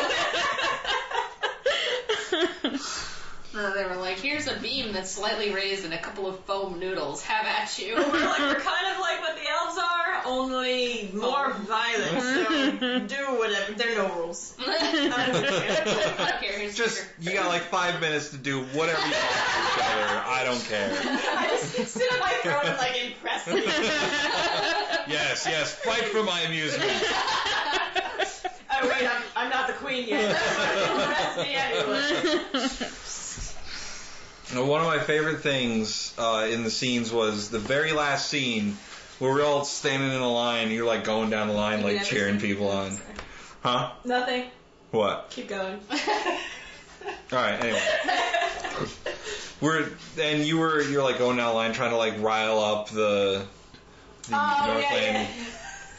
[3.57, 6.77] Uh, they were like, here's a beam that's slightly raised and a couple of foam
[6.77, 7.23] noodles.
[7.23, 7.95] Have at you.
[7.95, 9.94] We're like we're kind of like what the elves are,
[10.25, 12.21] only more violent.
[12.21, 13.73] So do whatever.
[13.73, 14.55] There are no rules.
[14.59, 16.35] I don't care.
[16.37, 19.85] Okay, here's Just, you got like five minutes to do whatever you want to each
[19.85, 20.23] other.
[20.25, 20.91] I don't care.
[21.37, 23.63] I just sit on my throne and like impress me.
[25.07, 26.91] Yes, yes, fight for my amusement.
[28.77, 30.29] Oh wait, I'm, I'm not the queen yet.
[30.31, 32.91] impress me anyway.
[34.53, 38.77] Now, One of my favorite things uh, in the scenes was the very last scene
[39.19, 40.71] where we're all standing in a line.
[40.71, 42.97] You're like going down the line, like cheering people on.
[43.61, 43.91] Huh?
[44.03, 44.45] Nothing.
[44.91, 45.27] What?
[45.31, 45.79] Keep going.
[47.31, 47.59] All right.
[47.59, 47.81] Anyway,
[49.61, 49.89] we're
[50.19, 53.45] and you were you're like going down the line trying to like rile up the
[54.23, 55.45] the Oh yeah, Northland yeah.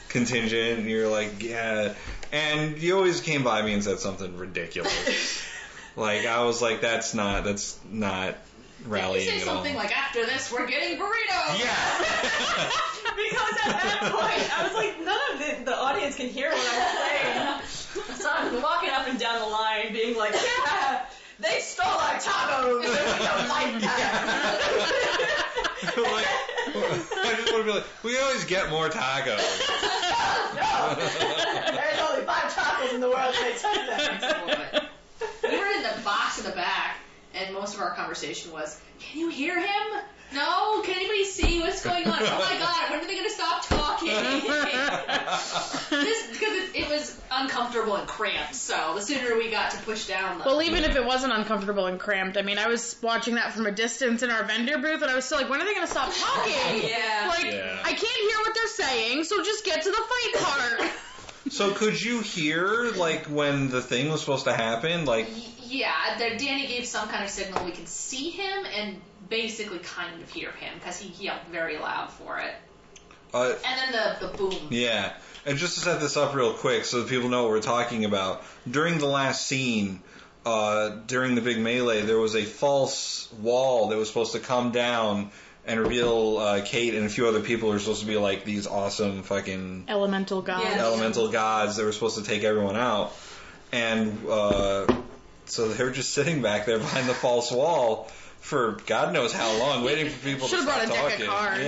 [0.09, 0.79] contingent.
[0.81, 1.95] And you're like, yeah.
[2.33, 5.43] And you always came by me and said something ridiculous.
[5.97, 8.37] like I was like, that's not that's not
[8.87, 9.55] You say at all.
[9.57, 11.59] something like, after this, we're getting burritos.
[11.61, 12.71] yeah.
[13.17, 16.59] Because at that point, I was like, none of the, the audience can hear what
[16.59, 18.17] I'm saying.
[18.21, 21.07] So I'm walking up and down the line, being like, yeah,
[21.41, 25.07] they stole our tacos, we don't like that.
[25.97, 26.27] like,
[26.77, 29.41] I just want to be like, we always get more tacos.
[30.57, 30.95] no,
[31.75, 34.89] there's only five tacos in the world, they took them.
[35.43, 36.99] We were in the box in the back,
[37.39, 40.01] and most of our conversation was, "Can you hear him?
[40.33, 40.83] No.
[40.83, 42.19] Can anybody see what's going on?
[42.21, 42.91] Oh my god!
[42.91, 44.09] When are they going to stop talking?"
[45.91, 48.55] this because it, it was uncomfortable and cramped.
[48.55, 51.87] So the sooner we got to push down, the Well, even if it wasn't uncomfortable
[51.87, 55.03] and cramped, I mean, I was watching that from a distance in our vendor booth,
[55.03, 56.53] and I was still like, when are they going to stop talking?
[56.87, 57.27] Yeah.
[57.29, 57.79] Like, Yeah.
[57.85, 60.91] I can't hear what they're saying, so just get to the fight part.
[61.49, 65.05] So could you hear like when the thing was supposed to happen?
[65.05, 69.01] Like, Y- yeah, there, Danny gave some kind of signal we can see him and
[69.29, 72.55] basically kind of hear him because he yelled very loud for it.
[73.35, 74.69] uh, And then the the boom.
[74.71, 75.13] yeah.
[75.45, 78.05] And just to set this up real quick, so that people know what we're talking
[78.05, 78.43] about.
[78.69, 80.01] During the last scene,
[80.45, 84.73] uh, during the big melee, there was a false wall that was supposed to come
[84.73, 85.31] down
[85.65, 88.45] and reveal uh, Kate and a few other people who are supposed to be like
[88.45, 90.65] these awesome fucking Elemental gods.
[90.65, 90.79] Yeah.
[90.85, 93.13] elemental gods that were supposed to take everyone out.
[93.73, 94.87] And uh,
[95.47, 99.59] so they were just sitting back there behind the false wall for God knows how
[99.59, 101.27] long, waiting for people Should've to stop brought a deck talking.
[101.27, 101.63] of cards.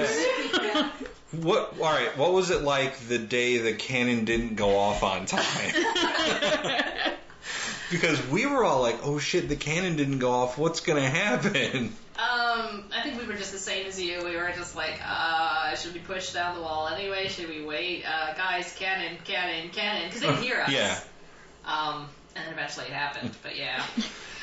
[0.53, 0.73] Yeah.
[0.75, 0.91] Yeah.
[1.31, 1.75] What?
[1.79, 2.17] All right.
[2.17, 5.75] What was it like the day the cannon didn't go off on time?
[7.91, 10.57] because we were all like, "Oh shit, the cannon didn't go off.
[10.57, 14.25] What's gonna happen?" Um, I think we were just the same as you.
[14.25, 17.29] We were just like, uh, should we push down the wall anyway?
[17.29, 18.05] Should we wait?
[18.05, 20.71] Uh, guys, cannon, cannon, cannon, because they could hear us.
[20.73, 20.99] Yeah.
[21.65, 22.09] Um,
[22.39, 23.35] and then eventually it happened.
[23.43, 23.83] But yeah.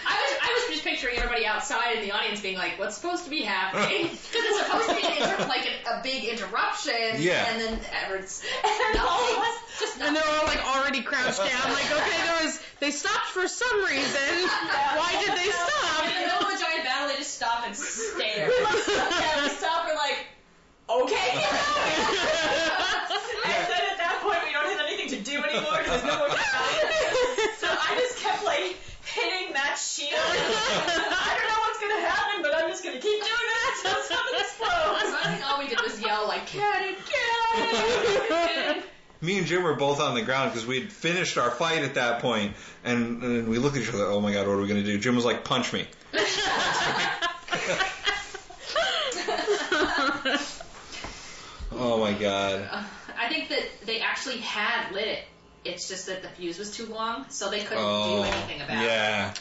[0.08, 3.24] I was, I was just picturing everybody outside in the audience being like, "What's supposed
[3.24, 7.18] to be happening?" Because it's supposed to be an inter- like a, a big interruption,
[7.18, 7.50] Yeah.
[7.50, 11.74] and then Everett's And all of us- Just And they're all like already crouched down.
[11.74, 14.46] Like, okay, there was they stopped for some reason.
[14.93, 16.06] Why did they stop?
[16.06, 16.22] In the stop?
[16.22, 18.46] middle of a giant battle, they just stop and stare.
[18.54, 19.88] yeah, we stop.
[19.89, 20.22] We're like,
[20.86, 22.46] okay, keep going.
[23.58, 26.20] and then at that point, we don't have anything to do anymore because there's no
[26.20, 26.46] more battle.
[26.46, 26.64] So
[27.88, 30.12] I just kept like hitting Matt's shield.
[30.18, 34.40] I don't know what's gonna happen, but I'm just gonna keep doing that until something
[34.40, 35.10] explodes.
[35.10, 36.96] So I think all we did was yell like, "Cannon,
[38.30, 38.84] cannon!"
[39.22, 42.22] Me and Jim were both on the ground because we'd finished our fight at that
[42.22, 44.06] point, and, and we looked at each other.
[44.06, 44.98] Oh my god, what are we gonna do?
[44.98, 45.88] Jim was like, "Punch me."
[51.78, 52.70] Oh my god.
[53.20, 55.24] I think that they actually had lit it.
[55.66, 58.84] It's just that the fuse was too long, so they couldn't Oh, do anything about
[58.84, 58.88] it.
[58.88, 59.34] yeah.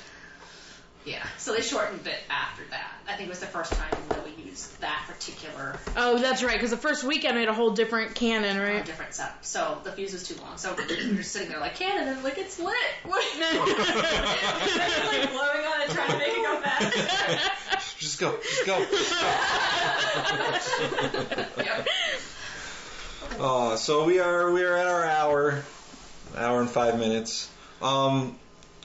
[1.05, 1.22] Yeah.
[1.37, 2.93] So they shortened it after that.
[3.07, 6.55] I think it was the first time that we used that particular Oh, that's right.
[6.55, 8.83] Because the first weekend made a whole different cannon, uh, right?
[8.87, 9.45] different setup.
[9.45, 10.57] So the fuse was too long.
[10.57, 12.75] So we're just sitting there like cannon, and like it's lit.
[13.05, 13.53] like blowing
[15.66, 17.51] on it, trying to make it go fast.
[17.99, 18.37] Just go.
[18.43, 18.79] Just go.
[21.64, 21.89] Yep.
[23.39, 25.64] Oh, so we are we are at our hour,
[26.37, 27.51] hour and five minutes.
[27.82, 28.39] Um,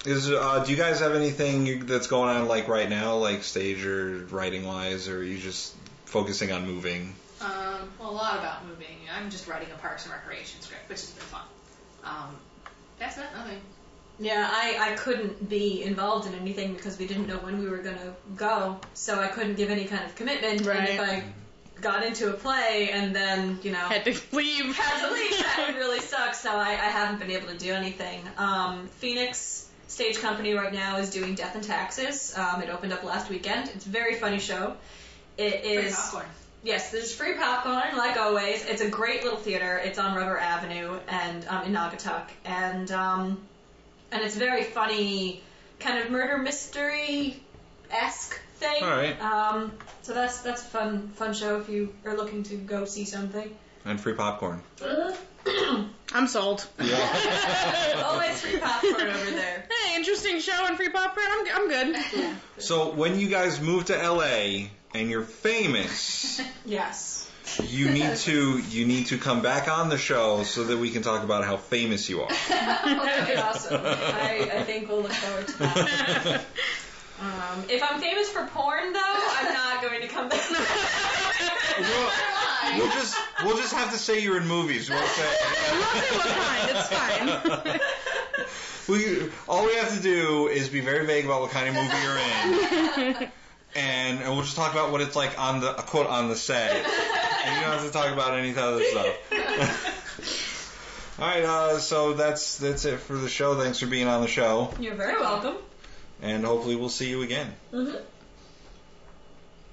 [0.06, 3.86] is uh, do you guys have anything that's going on like right now, like stage
[3.86, 5.76] or writing wise, or are you just
[6.06, 7.14] focusing on moving?
[7.42, 8.98] Um, well, a lot about moving.
[9.14, 11.42] I'm just writing a Parks and Recreation script, which has been fun.
[12.04, 12.36] Um,
[12.98, 13.60] that's not nothing.
[14.22, 17.78] Yeah, I, I couldn't be involved in anything because we didn't know when we were
[17.78, 20.54] gonna go, so I couldn't give any kind of commitment.
[20.54, 21.00] And if Right.
[21.00, 21.24] I
[21.82, 24.76] got into a play and then you know Had to leave.
[24.76, 26.34] had to leave, that would really suck.
[26.34, 28.22] So I, I haven't been able to do anything.
[28.38, 32.38] Um, Phoenix Stage Company right now is doing Death and Taxes.
[32.38, 33.70] Um, it opened up last weekend.
[33.74, 34.76] It's a very funny show.
[35.38, 36.26] It Free popcorn.
[36.64, 38.66] yes, there's free popcorn like always.
[38.66, 39.78] It's a great little theater.
[39.84, 43.40] It's on Rubber Avenue and um, in Naugatuck, and um,
[44.12, 45.42] and it's a very funny
[45.80, 47.42] kind of murder mystery
[47.90, 48.84] esque thing.
[48.84, 49.20] All right.
[49.22, 49.72] Um,
[50.10, 53.56] so that's that's a fun fun show if you are looking to go see something.
[53.86, 54.60] And free popcorn.
[54.82, 55.84] Uh-huh.
[56.14, 56.68] I'm sold.
[56.82, 58.02] Yeah.
[58.06, 59.66] Always free popcorn over there.
[59.70, 61.28] Hey, interesting show and free popcorn.
[61.30, 62.36] I'm, I'm good.
[62.58, 67.30] so when you guys move to LA and you're famous, Yes.
[67.64, 71.04] you need to you need to come back on the show so that we can
[71.04, 72.32] talk about how famous you are.
[72.50, 72.84] That
[73.20, 73.82] would be awesome.
[73.86, 76.42] I, I think we'll look forward to that.
[77.22, 80.42] Um, if I'm famous for porn, though, I'm not going to come back.
[81.80, 82.12] We'll,
[82.78, 84.90] we'll just we'll just have to say you're in movies.
[84.90, 85.38] We'll say,
[85.72, 86.70] We'll see what kind.
[86.76, 87.80] It's fine.
[88.90, 91.96] we all we have to do is be very vague about what kind of movie
[92.04, 93.32] you're in,
[93.76, 96.72] and, and we'll just talk about what it's like on the quote on the set,
[96.74, 99.08] and you don't have to talk about any other stuff.
[101.20, 103.56] all right, uh, so that's that's it for the show.
[103.56, 105.56] Thanks for being on the show, You're very welcome.
[106.22, 107.54] And hopefully we'll see you again.
[107.74, 107.98] Mm-hmm.